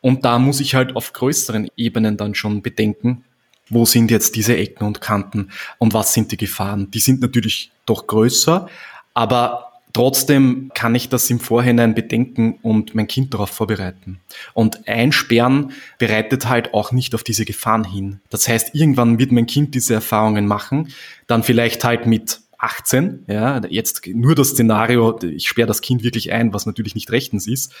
Und 0.00 0.24
da 0.24 0.38
muss 0.38 0.60
ich 0.60 0.76
halt 0.76 0.94
auf 0.94 1.12
größeren 1.12 1.66
Ebenen 1.76 2.16
dann 2.16 2.36
schon 2.36 2.62
bedenken, 2.62 3.24
wo 3.70 3.84
sind 3.86 4.10
jetzt 4.10 4.36
diese 4.36 4.56
Ecken 4.56 4.86
und 4.86 5.00
Kanten 5.00 5.50
und 5.78 5.94
was 5.94 6.12
sind 6.12 6.32
die 6.32 6.36
Gefahren. 6.36 6.90
Die 6.90 7.00
sind 7.00 7.20
natürlich 7.20 7.70
doch 7.86 8.06
größer, 8.06 8.68
aber 9.14 9.74
Trotzdem 9.94 10.72
kann 10.74 10.96
ich 10.96 11.08
das 11.08 11.30
im 11.30 11.38
Vorhinein 11.38 11.94
bedenken 11.94 12.58
und 12.62 12.96
mein 12.96 13.06
Kind 13.06 13.32
darauf 13.32 13.50
vorbereiten. 13.50 14.18
Und 14.52 14.88
einsperren 14.88 15.70
bereitet 15.98 16.48
halt 16.48 16.74
auch 16.74 16.90
nicht 16.90 17.14
auf 17.14 17.22
diese 17.22 17.44
Gefahren 17.44 17.84
hin. 17.84 18.20
Das 18.28 18.48
heißt, 18.48 18.74
irgendwann 18.74 19.20
wird 19.20 19.30
mein 19.30 19.46
Kind 19.46 19.72
diese 19.76 19.94
Erfahrungen 19.94 20.48
machen, 20.48 20.92
dann 21.28 21.44
vielleicht 21.44 21.84
halt 21.84 22.06
mit 22.06 22.40
18, 22.58 23.26
ja, 23.28 23.62
jetzt 23.68 24.04
nur 24.08 24.34
das 24.34 24.48
Szenario, 24.48 25.16
ich 25.22 25.48
sperre 25.48 25.68
das 25.68 25.80
Kind 25.80 26.02
wirklich 26.02 26.32
ein, 26.32 26.52
was 26.52 26.66
natürlich 26.66 26.96
nicht 26.96 27.12
rechtens 27.12 27.46
ist, 27.46 27.72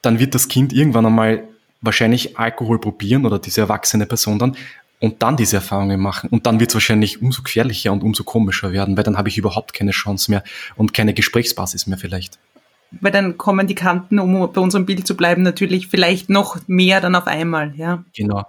dann 0.00 0.18
wird 0.18 0.34
das 0.34 0.48
Kind 0.48 0.72
irgendwann 0.72 1.06
einmal 1.06 1.44
wahrscheinlich 1.80 2.38
Alkohol 2.38 2.80
probieren 2.80 3.24
oder 3.24 3.38
diese 3.38 3.60
erwachsene 3.60 4.06
Person 4.06 4.40
dann 4.40 4.56
und 5.02 5.20
dann 5.20 5.36
diese 5.36 5.56
Erfahrungen 5.56 6.00
machen. 6.00 6.30
Und 6.30 6.46
dann 6.46 6.60
wird 6.60 6.70
es 6.70 6.74
wahrscheinlich 6.74 7.20
umso 7.20 7.42
gefährlicher 7.42 7.92
und 7.92 8.04
umso 8.04 8.22
komischer 8.22 8.72
werden, 8.72 8.96
weil 8.96 9.02
dann 9.02 9.18
habe 9.18 9.28
ich 9.28 9.36
überhaupt 9.36 9.74
keine 9.74 9.90
Chance 9.90 10.30
mehr 10.30 10.44
und 10.76 10.94
keine 10.94 11.12
Gesprächsbasis 11.12 11.88
mehr 11.88 11.98
vielleicht. 11.98 12.38
Weil 13.00 13.10
dann 13.10 13.36
kommen 13.36 13.66
die 13.66 13.74
Kanten, 13.74 14.20
um 14.20 14.52
bei 14.52 14.60
unserem 14.60 14.86
Bild 14.86 15.04
zu 15.04 15.16
bleiben, 15.16 15.42
natürlich 15.42 15.88
vielleicht 15.88 16.30
noch 16.30 16.56
mehr 16.68 17.00
dann 17.00 17.16
auf 17.16 17.26
einmal, 17.26 17.74
ja. 17.76 18.04
Genau. 18.16 18.44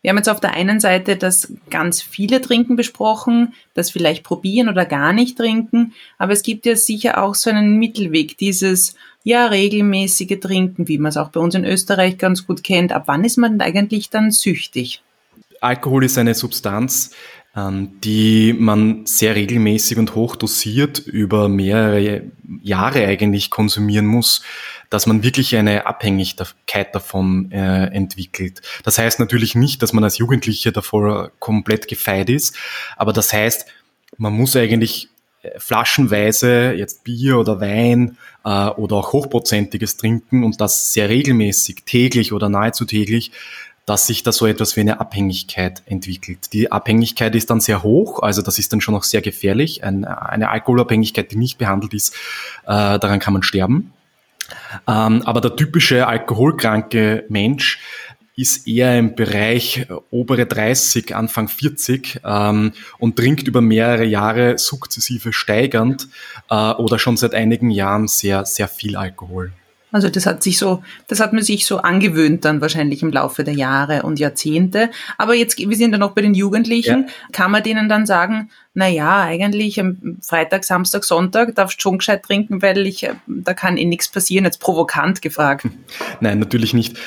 Wir 0.00 0.10
haben 0.10 0.18
jetzt 0.18 0.28
auf 0.28 0.38
der 0.38 0.54
einen 0.54 0.78
Seite 0.78 1.16
das 1.16 1.52
ganz 1.70 2.02
viele 2.02 2.40
Trinken 2.40 2.76
besprochen, 2.76 3.54
das 3.74 3.90
vielleicht 3.90 4.22
probieren 4.22 4.68
oder 4.68 4.84
gar 4.84 5.12
nicht 5.12 5.36
trinken, 5.36 5.92
aber 6.18 6.32
es 6.32 6.44
gibt 6.44 6.66
ja 6.66 6.76
sicher 6.76 7.20
auch 7.20 7.34
so 7.34 7.50
einen 7.50 7.78
Mittelweg, 7.78 8.38
dieses 8.38 8.94
ja 9.24 9.46
regelmäßige 9.46 10.38
Trinken, 10.40 10.86
wie 10.86 10.98
man 10.98 11.08
es 11.08 11.16
auch 11.16 11.30
bei 11.30 11.40
uns 11.40 11.56
in 11.56 11.64
Österreich 11.64 12.16
ganz 12.16 12.46
gut 12.46 12.62
kennt. 12.62 12.92
Ab 12.92 13.04
wann 13.06 13.24
ist 13.24 13.38
man 13.38 13.60
eigentlich 13.60 14.08
dann 14.08 14.30
süchtig? 14.30 15.02
Alkohol 15.60 16.04
ist 16.04 16.18
eine 16.18 16.34
Substanz, 16.34 17.10
ähm, 17.56 18.00
die 18.02 18.52
man 18.52 19.06
sehr 19.06 19.34
regelmäßig 19.34 19.96
und 19.98 20.14
hoch 20.14 20.36
dosiert 20.36 20.98
über 20.98 21.48
mehrere 21.48 22.24
Jahre 22.62 23.06
eigentlich 23.06 23.50
konsumieren 23.50 24.06
muss, 24.06 24.42
dass 24.90 25.06
man 25.06 25.22
wirklich 25.22 25.56
eine 25.56 25.86
Abhängigkeit 25.86 26.94
davon 26.94 27.50
äh, 27.50 27.86
entwickelt. 27.86 28.60
Das 28.84 28.98
heißt 28.98 29.20
natürlich 29.20 29.54
nicht, 29.54 29.82
dass 29.82 29.92
man 29.92 30.04
als 30.04 30.18
Jugendlicher 30.18 30.70
davor 30.70 31.32
komplett 31.38 31.88
gefeit 31.88 32.28
ist, 32.28 32.56
aber 32.96 33.12
das 33.12 33.32
heißt, 33.32 33.66
man 34.18 34.34
muss 34.34 34.54
eigentlich 34.54 35.08
äh, 35.42 35.58
flaschenweise 35.58 36.72
jetzt 36.72 37.04
Bier 37.04 37.38
oder 37.38 37.60
Wein 37.60 38.18
äh, 38.44 38.68
oder 38.68 38.96
auch 38.96 39.12
hochprozentiges 39.12 39.96
trinken 39.96 40.44
und 40.44 40.60
das 40.60 40.92
sehr 40.92 41.08
regelmäßig, 41.08 41.84
täglich 41.84 42.32
oder 42.32 42.48
nahezu 42.48 42.84
täglich, 42.84 43.32
dass 43.86 44.08
sich 44.08 44.24
da 44.24 44.32
so 44.32 44.46
etwas 44.46 44.76
wie 44.76 44.80
eine 44.80 45.00
Abhängigkeit 45.00 45.82
entwickelt. 45.86 46.52
Die 46.52 46.70
Abhängigkeit 46.72 47.34
ist 47.36 47.50
dann 47.50 47.60
sehr 47.60 47.84
hoch, 47.84 48.20
also 48.20 48.42
das 48.42 48.58
ist 48.58 48.72
dann 48.72 48.80
schon 48.80 48.96
auch 48.96 49.04
sehr 49.04 49.22
gefährlich. 49.22 49.84
Ein, 49.84 50.04
eine 50.04 50.50
Alkoholabhängigkeit, 50.50 51.30
die 51.30 51.36
nicht 51.36 51.56
behandelt 51.56 51.94
ist, 51.94 52.12
äh, 52.64 52.98
daran 52.98 53.20
kann 53.20 53.32
man 53.32 53.44
sterben. 53.44 53.92
Ähm, 54.88 55.22
aber 55.22 55.40
der 55.40 55.54
typische 55.54 56.06
alkoholkranke 56.06 57.24
Mensch 57.28 57.80
ist 58.36 58.68
eher 58.68 58.98
im 58.98 59.14
Bereich 59.14 59.86
obere 60.10 60.46
30, 60.46 61.14
Anfang 61.14 61.48
40 61.48 62.20
ähm, 62.24 62.72
und 62.98 63.16
trinkt 63.16 63.48
über 63.48 63.62
mehrere 63.62 64.04
Jahre 64.04 64.58
sukzessive 64.58 65.32
steigernd 65.32 66.08
äh, 66.50 66.72
oder 66.72 66.98
schon 66.98 67.16
seit 67.16 67.34
einigen 67.34 67.70
Jahren 67.70 68.08
sehr, 68.08 68.44
sehr 68.44 68.68
viel 68.68 68.96
Alkohol. 68.96 69.52
Also 69.92 70.08
das 70.08 70.26
hat 70.26 70.42
sich 70.42 70.58
so, 70.58 70.82
das 71.08 71.20
hat 71.20 71.32
man 71.32 71.42
sich 71.42 71.64
so 71.64 71.78
angewöhnt 71.78 72.44
dann 72.44 72.60
wahrscheinlich 72.60 73.02
im 73.02 73.12
Laufe 73.12 73.44
der 73.44 73.54
Jahre 73.54 74.02
und 74.02 74.18
Jahrzehnte. 74.18 74.90
Aber 75.16 75.34
jetzt, 75.34 75.58
wir 75.58 75.76
sind 75.76 75.92
ja 75.92 75.98
noch 75.98 76.12
bei 76.12 76.22
den 76.22 76.34
Jugendlichen, 76.34 77.06
ja. 77.06 77.14
kann 77.32 77.50
man 77.50 77.62
denen 77.62 77.88
dann 77.88 78.04
sagen, 78.04 78.50
na 78.74 78.88
ja, 78.88 79.22
eigentlich 79.22 79.80
am 79.80 80.18
Freitag, 80.20 80.64
Samstag, 80.64 81.04
Sonntag 81.04 81.54
darfst 81.54 81.78
du 81.78 81.82
schon 81.82 81.98
gescheit 81.98 82.24
trinken, 82.24 82.60
weil 82.62 82.86
ich, 82.86 83.08
da 83.26 83.54
kann 83.54 83.76
eh 83.76 83.84
nichts 83.84 84.08
passieren, 84.08 84.44
jetzt 84.44 84.60
provokant 84.60 85.22
gefragt. 85.22 85.66
Nein, 86.20 86.40
natürlich 86.40 86.74
nicht, 86.74 86.98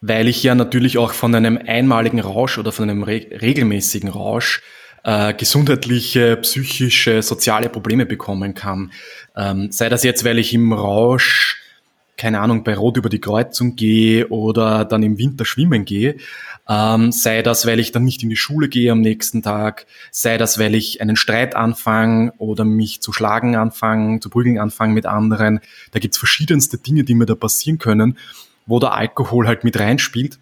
weil 0.00 0.26
ich 0.26 0.42
ja 0.42 0.54
natürlich 0.54 0.98
auch 0.98 1.12
von 1.12 1.34
einem 1.34 1.58
einmaligen 1.64 2.18
Rausch 2.18 2.58
oder 2.58 2.72
von 2.72 2.90
einem 2.90 3.04
re 3.04 3.26
regelmäßigen 3.40 4.08
Rausch 4.08 4.62
äh, 5.04 5.34
gesundheitliche, 5.34 6.36
psychische, 6.38 7.22
soziale 7.22 7.68
Probleme 7.68 8.06
bekommen 8.06 8.54
kann. 8.54 8.92
Ähm, 9.36 9.70
sei 9.70 9.88
das 9.88 10.02
jetzt, 10.02 10.24
weil 10.24 10.38
ich 10.38 10.54
im 10.54 10.72
Rausch 10.72 11.61
keine 12.16 12.40
Ahnung, 12.40 12.62
bei 12.62 12.74
Rot 12.74 12.96
über 12.96 13.08
die 13.08 13.20
Kreuzung 13.20 13.74
gehe 13.74 14.28
oder 14.28 14.84
dann 14.84 15.02
im 15.02 15.18
Winter 15.18 15.44
schwimmen 15.44 15.84
gehe, 15.84 16.16
ähm, 16.68 17.10
sei 17.10 17.42
das, 17.42 17.66
weil 17.66 17.80
ich 17.80 17.92
dann 17.92 18.04
nicht 18.04 18.22
in 18.22 18.28
die 18.28 18.36
Schule 18.36 18.68
gehe 18.68 18.92
am 18.92 19.00
nächsten 19.00 19.42
Tag, 19.42 19.86
sei 20.10 20.38
das, 20.38 20.58
weil 20.58 20.74
ich 20.74 21.00
einen 21.00 21.16
Streit 21.16 21.56
anfange 21.56 22.32
oder 22.38 22.64
mich 22.64 23.00
zu 23.00 23.12
schlagen 23.12 23.56
anfange, 23.56 24.20
zu 24.20 24.30
prügeln 24.30 24.58
anfange 24.58 24.94
mit 24.94 25.06
anderen. 25.06 25.60
Da 25.90 25.98
gibt's 25.98 26.18
verschiedenste 26.18 26.78
Dinge, 26.78 27.04
die 27.04 27.14
mir 27.14 27.26
da 27.26 27.34
passieren 27.34 27.78
können, 27.78 28.18
wo 28.66 28.78
der 28.78 28.92
Alkohol 28.92 29.46
halt 29.46 29.64
mit 29.64 29.78
reinspielt. 29.78 30.38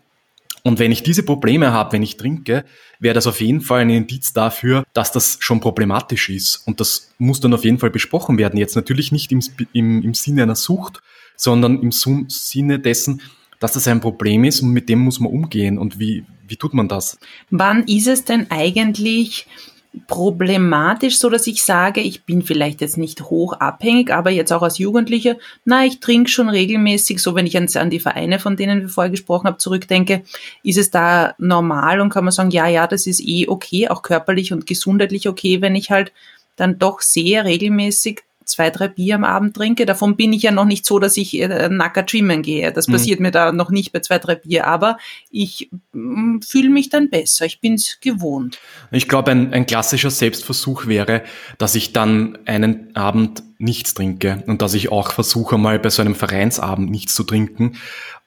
Und 0.63 0.79
wenn 0.79 0.93
ich 0.93 1.03
diese 1.03 1.23
Probleme 1.23 1.73
habe, 1.73 1.93
wenn 1.93 2.03
ich 2.03 2.17
trinke, 2.19 2.65
wäre 2.99 3.15
das 3.15 3.27
auf 3.27 3.41
jeden 3.41 3.63
Fall 3.63 3.81
ein 3.81 3.91
Indiz 3.91 4.33
dafür, 4.35 4.85
dass 4.93 5.11
das 5.11 5.39
schon 5.41 5.61
problematisch 5.61 6.29
ist. 6.29 6.67
Und 6.67 6.81
das 6.81 7.13
muss 7.17 7.41
dann 7.41 7.55
auf 7.55 7.65
jeden 7.65 7.79
Fall 7.79 7.91
besprochen 7.91 8.37
werden. 8.37 8.59
Jetzt 8.59 8.77
natürlich 8.77 9.11
nicht 9.11 9.33
im, 9.33 9.41
im, 9.73 10.03
im 10.03 10.13
Sinne 10.13 10.43
einer 10.43 10.57
Sucht, 10.57 11.01
sondern 11.41 11.81
im 11.81 11.91
Sinne 11.91 12.79
dessen, 12.79 13.23
dass 13.61 13.73
das 13.73 13.89
ein 13.89 14.01
Problem 14.01 14.45
ist 14.45 14.61
und 14.61 14.73
mit 14.73 14.91
dem 14.91 14.99
muss 14.99 15.21
man 15.21 15.33
umgehen. 15.33 15.79
Und 15.79 15.99
wie, 15.99 16.25
wie 16.47 16.57
tut 16.57 16.75
man 16.75 16.87
das? 16.87 17.19
Wann 17.49 17.85
ist 17.85 18.09
es 18.09 18.25
denn 18.25 18.51
eigentlich 18.51 19.47
problematisch, 20.07 21.19
so 21.19 21.31
dass 21.31 21.47
ich 21.47 21.63
sage, 21.63 22.01
ich 22.01 22.25
bin 22.25 22.43
vielleicht 22.43 22.83
jetzt 22.83 22.99
nicht 22.99 23.23
hoch 23.23 23.55
abhängig, 23.55 24.13
aber 24.13 24.31
jetzt 24.31 24.53
auch 24.53 24.63
als 24.63 24.79
Jugendlicher, 24.79 25.37
na, 25.65 25.85
ich 25.85 25.99
trinke 25.99 26.31
schon 26.31 26.49
regelmäßig, 26.49 27.21
so 27.21 27.35
wenn 27.35 27.47
ich 27.47 27.57
an, 27.57 27.91
die 27.91 28.01
Vereine, 28.01 28.39
von 28.39 28.57
denen 28.57 28.83
wir 28.83 28.89
vorher 28.89 29.11
gesprochen 29.11 29.47
haben, 29.47 29.59
zurückdenke, 29.59 30.23
ist 30.63 30.79
es 30.79 30.91
da 30.91 31.35
normal 31.39 32.01
und 32.01 32.11
kann 32.11 32.25
man 32.25 32.33
sagen, 32.33 32.51
ja, 32.51 32.69
ja, 32.69 32.87
das 32.87 33.07
ist 33.07 33.21
eh 33.21 33.49
okay, 33.49 33.89
auch 33.89 34.03
körperlich 34.03 34.53
und 34.53 34.67
gesundheitlich 34.67 35.27
okay, 35.27 35.61
wenn 35.61 35.75
ich 35.75 35.91
halt 35.91 36.13
dann 36.55 36.79
doch 36.79 37.01
sehr 37.01 37.47
regelmäßig 37.47 38.23
zwei, 38.51 38.71
drei 38.71 38.89
Bier 38.89 39.15
am 39.15 39.25
Abend 39.25 39.57
trinke. 39.57 39.87
Davon 39.87 40.17
bin 40.17 40.33
ich 40.33 40.43
ja 40.43 40.51
noch 40.51 40.65
nicht 40.65 40.85
so, 40.85 40.99
dass 40.99 41.17
ich 41.17 41.39
äh, 41.39 41.69
nackert 41.69 42.11
schwimmen 42.11 42.43
gehe. 42.43 42.73
Das 42.73 42.89
mhm. 42.89 42.93
passiert 42.93 43.21
mir 43.21 43.31
da 43.31 43.53
noch 43.53 43.71
nicht 43.71 43.93
bei 43.93 44.01
zwei, 44.01 44.19
drei 44.19 44.35
Bier. 44.35 44.67
Aber 44.67 44.99
ich 45.31 45.71
mm, 45.93 46.41
fühle 46.41 46.71
mich 46.71 46.91
dann 46.91 47.11
besser. 47.11 47.47
Ich 47.47 47.61
bin 47.61 47.75
es 47.75 47.99
gewohnt. 48.01 48.59
Ich 48.91 49.09
glaube, 49.09 49.31
ein, 49.31 49.53
ein 49.53 49.67
klassischer 49.67 50.11
Selbstversuch 50.11 50.87
wäre, 50.87 51.23
dass 51.59 51.75
ich 51.75 51.93
dann 51.93 52.39
einen 52.45 52.95
Abend 52.95 53.43
nichts 53.59 53.95
trinke 53.95 54.43
und 54.47 54.63
dass 54.63 54.75
ich 54.75 54.91
auch 54.91 55.13
versuche, 55.13 55.59
mal 55.59 55.79
bei 55.79 55.91
so 55.91 56.03
einem 56.03 56.15
Vereinsabend 56.15 56.91
nichts 56.91 57.15
zu 57.15 57.25
trinken 57.25 57.77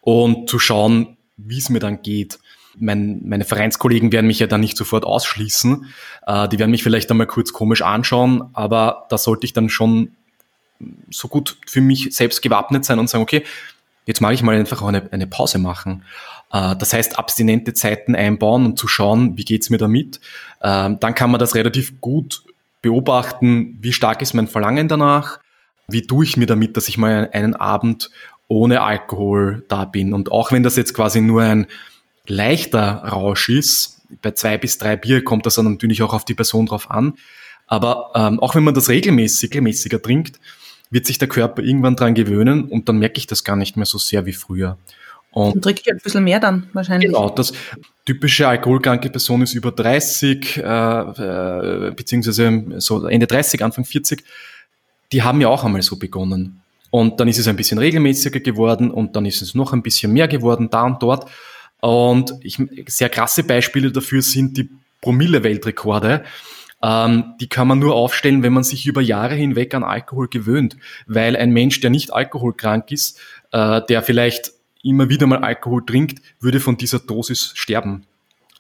und 0.02 0.50
zu 0.50 0.60
schauen, 0.60 1.18
wie 1.38 1.58
es 1.58 1.70
mir 1.70 1.80
dann 1.80 2.02
geht. 2.02 2.40
Mein, 2.78 3.22
meine 3.26 3.46
Vereinskollegen 3.46 4.12
werden 4.12 4.28
mich 4.28 4.40
ja 4.40 4.48
dann 4.48 4.62
nicht 4.62 4.78
sofort 4.78 5.06
ausschließen. 5.06 5.86
Äh, 6.26 6.48
die 6.50 6.60
werden 6.60 6.72
mich 6.72 6.84
vielleicht 6.84 7.10
einmal 7.12 7.28
kurz 7.28 7.54
komisch 7.54 7.82
anschauen, 7.82 8.50
aber 8.54 9.06
da 9.10 9.18
sollte 9.18 9.46
ich 9.46 9.54
dann 9.54 9.70
schon 9.70 10.12
so 11.10 11.28
gut 11.28 11.58
für 11.68 11.82
mich 11.82 12.10
selbst 12.12 12.42
gewappnet 12.42 12.86
sein 12.86 13.00
und 13.00 13.10
sagen, 13.10 13.24
okay, 13.24 13.44
jetzt 14.06 14.22
mag 14.22 14.34
ich 14.34 14.44
mal 14.44 14.56
einfach 14.56 14.82
auch 14.82 14.88
eine, 14.88 15.08
eine 15.12 15.28
Pause 15.28 15.60
machen. 15.60 16.04
Äh, 16.52 16.76
das 16.76 16.94
heißt, 16.94 17.18
abstinente 17.18 17.74
Zeiten 17.74 18.16
einbauen 18.16 18.66
und 18.66 18.80
zu 18.80 18.88
schauen, 18.88 19.38
wie 19.38 19.46
geht's 19.46 19.70
mir 19.70 19.78
damit. 19.78 20.20
Äh, 20.62 20.92
dann 21.00 21.16
kann 21.16 21.32
man 21.32 21.40
das 21.40 21.56
relativ 21.56 22.00
gut 22.02 22.44
beobachten, 22.82 23.78
wie 23.82 23.94
stark 23.94 24.22
ist 24.22 24.34
mein 24.34 24.48
Verlangen 24.48 24.88
danach, 24.88 25.40
wie 25.88 26.06
tue 26.06 26.26
ich 26.26 26.38
mir 26.38 26.46
damit, 26.46 26.78
dass 26.78 26.88
ich 26.88 26.98
mal 26.98 27.30
einen 27.32 27.56
Abend 27.56 28.10
ohne 28.48 28.82
Alkohol 28.82 29.64
da 29.70 29.86
bin. 29.86 30.14
Und 30.14 30.32
auch 30.32 30.52
wenn 30.52 30.64
das 30.64 30.76
jetzt 30.76 30.94
quasi 30.94 31.22
nur 31.22 31.42
ein 31.42 31.68
leichter 32.28 33.04
Rausch 33.04 33.50
ist, 33.50 34.02
bei 34.22 34.32
zwei 34.32 34.58
bis 34.58 34.78
drei 34.78 34.96
Bier 34.96 35.24
kommt 35.24 35.46
das 35.46 35.56
dann 35.56 35.72
natürlich 35.72 36.02
auch 36.04 36.14
auf 36.14 36.26
die 36.26 36.36
Person 36.36 36.66
drauf 36.66 36.90
an. 36.92 37.14
Aber 37.68 38.12
ähm, 38.16 38.40
auch 38.40 38.56
wenn 38.56 38.64
man 38.64 38.74
das 38.74 38.90
regelmäßig, 38.90 39.50
regelmäßiger 39.50 40.02
trinkt, 40.02 40.40
wird 40.90 41.08
sich 41.08 41.18
der 41.18 41.28
Körper 41.28 41.64
irgendwann 41.64 41.96
dran 41.96 42.14
gewöhnen 42.14 42.66
und 42.66 42.88
dann 42.88 43.00
merke 43.00 43.18
ich 43.18 43.28
das 43.28 43.44
gar 43.44 43.56
nicht 43.56 43.78
mehr 43.78 43.86
so 43.86 43.98
sehr 43.98 44.26
wie 44.26 44.34
früher. 44.34 44.78
Und 45.32 45.56
dann 45.56 45.62
trinke 45.64 45.82
ich 45.84 45.92
ein 45.92 45.98
bisschen 45.98 46.24
mehr 46.24 46.40
dann 46.40 46.70
wahrscheinlich. 46.74 47.10
Genau, 47.10 47.30
das 47.30 47.54
typische 48.06 48.48
alkoholkranke 48.48 49.10
Person 49.10 49.42
ist 49.42 49.56
über 49.56 49.72
30, 49.72 50.58
äh, 50.58 50.62
äh, 50.62 51.92
beziehungsweise 51.96 52.64
so 52.78 53.08
Ende 53.08 53.26
30, 53.26 53.64
Anfang 53.64 53.86
40. 53.86 54.24
Die 55.12 55.24
haben 55.24 55.42
ja 55.42 55.48
auch 55.48 55.64
einmal 55.64 55.82
so 55.82 55.96
begonnen. 55.96 56.62
Und 56.92 57.20
dann 57.20 57.28
ist 57.28 57.40
es 57.40 57.48
ein 57.48 57.56
bisschen 57.56 57.80
regelmäßiger 57.80 58.40
geworden 58.40 58.92
und 58.92 59.16
dann 59.16 59.26
ist 59.26 59.42
es 59.42 59.56
noch 59.56 59.74
ein 59.74 59.82
bisschen 59.82 60.14
mehr 60.14 60.28
geworden, 60.28 60.70
da 60.70 60.84
und 60.84 61.02
dort. 61.02 61.28
Und 61.84 62.36
ich, 62.40 62.62
sehr 62.88 63.10
krasse 63.10 63.44
Beispiele 63.44 63.92
dafür 63.92 64.22
sind 64.22 64.56
die 64.56 64.70
Promille-Weltrekorde. 65.02 66.24
Ähm, 66.82 67.34
die 67.42 67.48
kann 67.48 67.68
man 67.68 67.80
nur 67.80 67.94
aufstellen, 67.94 68.42
wenn 68.42 68.54
man 68.54 68.64
sich 68.64 68.88
über 68.88 69.02
Jahre 69.02 69.36
hinweg 69.36 69.74
an 69.74 69.84
Alkohol 69.84 70.30
gewöhnt. 70.30 70.78
Weil 71.08 71.36
ein 71.36 71.52
Mensch, 71.52 71.82
der 71.82 71.90
nicht 71.90 72.14
alkoholkrank 72.14 72.90
ist, 72.90 73.20
äh, 73.52 73.82
der 73.90 74.02
vielleicht 74.02 74.54
immer 74.82 75.10
wieder 75.10 75.28
mal 75.28 75.40
Alkohol 75.40 75.86
trinkt, 75.86 76.22
würde 76.40 76.62
von 76.62 76.78
dieser 76.78 77.00
Dosis 77.00 77.52
sterben. 77.54 78.06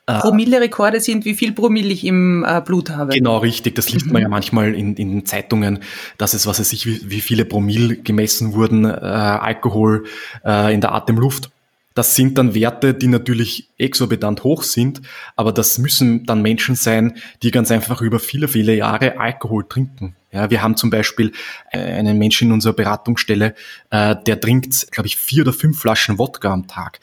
Äh, 0.06 0.20
Promille-Rekorde 0.20 1.00
sind, 1.00 1.24
wie 1.24 1.34
viel 1.34 1.54
Promille 1.54 1.94
ich 1.94 2.04
im 2.04 2.44
äh, 2.46 2.60
Blut 2.60 2.90
habe. 2.90 3.14
Genau, 3.14 3.38
richtig. 3.38 3.76
Das 3.76 3.90
liest 3.94 4.08
man 4.08 4.22
ja 4.22 4.28
mhm. 4.28 4.34
manchmal 4.34 4.76
in, 4.76 4.98
in 4.98 5.12
den 5.12 5.26
Zeitungen, 5.26 5.80
dass 6.18 6.34
es, 6.34 6.46
was 6.46 6.60
weiß 6.60 6.74
ich, 6.74 6.86
wie, 6.86 7.10
wie 7.10 7.22
viele 7.22 7.46
Promille 7.46 7.96
gemessen 7.96 8.52
wurden, 8.54 8.84
äh, 8.84 8.90
Alkohol 8.90 10.08
äh, 10.44 10.74
in 10.74 10.82
der 10.82 10.92
Atemluft. 10.92 11.52
Das 11.94 12.16
sind 12.16 12.38
dann 12.38 12.56
Werte, 12.56 12.94
die 12.94 13.08
natürlich 13.08 13.70
exorbitant 13.78 14.44
hoch 14.44 14.64
sind, 14.64 15.02
aber 15.36 15.52
das 15.52 15.78
müssen 15.78 16.26
dann 16.26 16.42
Menschen 16.42 16.76
sein, 16.76 17.18
die 17.44 17.52
ganz 17.52 17.72
einfach 17.72 18.02
über 18.02 18.20
viele, 18.20 18.48
viele 18.48 18.76
Jahre 18.76 19.20
Alkohol 19.20 19.66
trinken. 19.68 20.16
Ja, 20.32 20.50
wir 20.50 20.64
haben 20.64 20.76
zum 20.76 20.90
Beispiel 20.90 21.32
einen 21.72 22.18
Menschen 22.18 22.48
in 22.48 22.54
unserer 22.54 22.74
Beratungsstelle, 22.74 23.54
äh, 23.92 24.16
der 24.26 24.42
trinkt, 24.42 24.92
glaube 24.92 25.06
ich, 25.06 25.16
vier 25.16 25.44
oder 25.44 25.54
fünf 25.54 25.80
Flaschen 25.80 26.18
Wodka 26.18 26.52
am 26.52 26.68
Tag. 26.68 27.00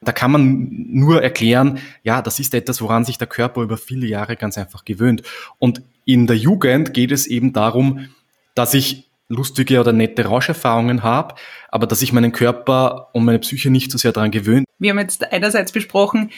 Da 0.00 0.12
kann 0.12 0.30
man 0.30 0.68
nur 0.70 1.20
erklären, 1.20 1.80
ja, 2.04 2.22
das 2.22 2.38
ist 2.38 2.54
etwas, 2.54 2.80
woran 2.80 3.04
sich 3.04 3.18
der 3.18 3.26
Körper 3.26 3.62
über 3.62 3.76
viele 3.76 4.06
Jahre 4.06 4.36
ganz 4.36 4.56
einfach 4.56 4.84
gewöhnt. 4.84 5.22
Und 5.58 5.82
in 6.04 6.28
der 6.28 6.36
Jugend 6.36 6.94
geht 6.94 7.10
es 7.10 7.26
eben 7.26 7.52
darum, 7.52 8.06
dass 8.54 8.74
ich 8.74 9.08
lustige 9.28 9.80
oder 9.80 9.92
nette 9.92 10.26
Rauscherfahrungen 10.26 11.02
habe, 11.02 11.34
aber 11.70 11.86
dass 11.86 12.02
ich 12.02 12.12
meinen 12.12 12.32
Körper 12.32 13.08
und 13.12 13.24
meine 13.24 13.38
Psyche 13.38 13.70
nicht 13.70 13.90
so 13.90 13.98
sehr 13.98 14.12
daran 14.12 14.30
gewöhnt. 14.30 14.66
Wir 14.78 14.90
haben 14.90 14.98
jetzt 14.98 15.32
einerseits 15.32 15.72
besprochen, 15.72 16.30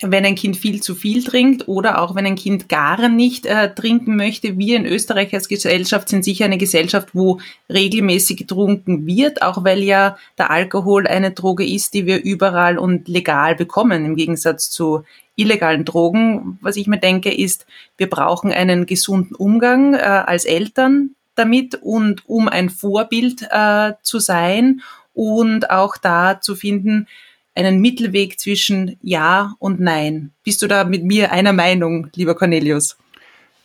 wenn 0.00 0.24
ein 0.24 0.34
Kind 0.34 0.56
viel 0.56 0.82
zu 0.82 0.94
viel 0.94 1.22
trinkt 1.22 1.68
oder 1.68 2.00
auch 2.00 2.14
wenn 2.14 2.26
ein 2.26 2.34
Kind 2.34 2.68
gar 2.68 3.08
nicht 3.08 3.46
äh, 3.46 3.72
trinken 3.72 4.16
möchte. 4.16 4.58
Wir 4.58 4.76
in 4.76 4.86
Österreich 4.86 5.32
als 5.32 5.48
Gesellschaft 5.48 6.08
sind 6.08 6.24
sicher 6.24 6.44
eine 6.44 6.58
Gesellschaft, 6.58 7.10
wo 7.12 7.40
regelmäßig 7.72 8.36
getrunken 8.36 9.06
wird, 9.06 9.42
auch 9.42 9.64
weil 9.64 9.82
ja 9.82 10.16
der 10.38 10.50
Alkohol 10.50 11.06
eine 11.06 11.30
Droge 11.30 11.64
ist, 11.64 11.94
die 11.94 12.06
wir 12.06 12.22
überall 12.24 12.78
und 12.78 13.06
legal 13.06 13.54
bekommen, 13.54 14.04
im 14.04 14.16
Gegensatz 14.16 14.70
zu 14.70 15.04
illegalen 15.36 15.84
Drogen. 15.84 16.58
Was 16.62 16.76
ich 16.76 16.88
mir 16.88 16.98
denke, 16.98 17.32
ist, 17.32 17.66
wir 17.96 18.10
brauchen 18.10 18.52
einen 18.52 18.86
gesunden 18.86 19.36
Umgang 19.36 19.94
äh, 19.94 19.98
als 19.98 20.44
Eltern 20.44 21.14
damit 21.34 21.76
und 21.76 22.28
um 22.28 22.48
ein 22.48 22.70
Vorbild 22.70 23.46
äh, 23.50 23.92
zu 24.02 24.18
sein 24.18 24.82
und 25.14 25.70
auch 25.70 25.96
da 25.96 26.40
zu 26.40 26.54
finden, 26.56 27.06
einen 27.54 27.80
Mittelweg 27.80 28.38
zwischen 28.40 28.96
Ja 29.02 29.54
und 29.58 29.80
Nein. 29.80 30.32
Bist 30.42 30.62
du 30.62 30.66
da 30.66 30.84
mit 30.84 31.04
mir 31.04 31.32
einer 31.32 31.52
Meinung, 31.52 32.08
lieber 32.14 32.34
Cornelius? 32.34 32.96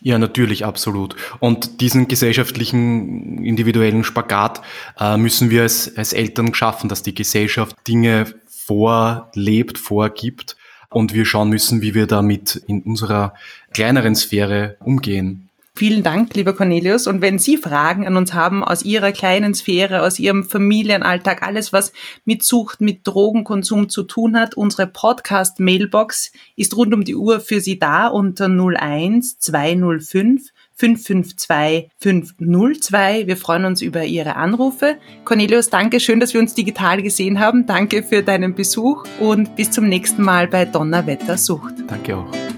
Ja, 0.00 0.18
natürlich, 0.18 0.64
absolut. 0.64 1.16
Und 1.40 1.80
diesen 1.80 2.06
gesellschaftlichen, 2.06 3.42
individuellen 3.44 4.04
Spagat 4.04 4.62
äh, 4.98 5.16
müssen 5.16 5.50
wir 5.50 5.62
als, 5.62 5.96
als 5.96 6.12
Eltern 6.12 6.54
schaffen, 6.54 6.88
dass 6.88 7.02
die 7.02 7.14
Gesellschaft 7.14 7.76
Dinge 7.88 8.26
vorlebt, 8.46 9.78
vorgibt 9.78 10.56
und 10.90 11.14
wir 11.14 11.24
schauen 11.24 11.48
müssen, 11.48 11.82
wie 11.82 11.94
wir 11.94 12.06
damit 12.06 12.56
in 12.66 12.82
unserer 12.82 13.34
kleineren 13.72 14.14
Sphäre 14.14 14.76
umgehen. 14.80 15.47
Vielen 15.78 16.02
Dank, 16.02 16.34
lieber 16.34 16.54
Cornelius. 16.54 17.06
Und 17.06 17.22
wenn 17.22 17.38
Sie 17.38 17.56
Fragen 17.56 18.04
an 18.04 18.16
uns 18.16 18.34
haben 18.34 18.64
aus 18.64 18.82
Ihrer 18.82 19.12
kleinen 19.12 19.54
Sphäre, 19.54 20.02
aus 20.02 20.18
Ihrem 20.18 20.42
Familienalltag, 20.42 21.44
alles, 21.44 21.72
was 21.72 21.92
mit 22.24 22.42
Sucht, 22.42 22.80
mit 22.80 23.06
Drogenkonsum 23.06 23.88
zu 23.88 24.02
tun 24.02 24.36
hat, 24.36 24.56
unsere 24.56 24.88
Podcast-Mailbox 24.88 26.32
ist 26.56 26.76
rund 26.76 26.92
um 26.94 27.04
die 27.04 27.14
Uhr 27.14 27.38
für 27.38 27.60
Sie 27.60 27.78
da 27.78 28.08
unter 28.08 28.48
01 28.48 29.38
205 29.38 30.50
552 30.74 31.90
502. 32.00 33.28
Wir 33.28 33.36
freuen 33.36 33.64
uns 33.64 33.80
über 33.80 34.02
Ihre 34.02 34.34
Anrufe. 34.34 34.96
Cornelius, 35.24 35.70
danke 35.70 36.00
schön, 36.00 36.18
dass 36.18 36.34
wir 36.34 36.40
uns 36.40 36.54
digital 36.54 37.02
gesehen 37.02 37.38
haben. 37.38 37.66
Danke 37.66 38.02
für 38.02 38.24
deinen 38.24 38.56
Besuch 38.56 39.04
und 39.20 39.54
bis 39.54 39.70
zum 39.70 39.88
nächsten 39.88 40.22
Mal 40.22 40.48
bei 40.48 40.64
Donnerwetter 40.64 41.38
Sucht. 41.38 41.74
Danke 41.86 42.16
auch. 42.16 42.57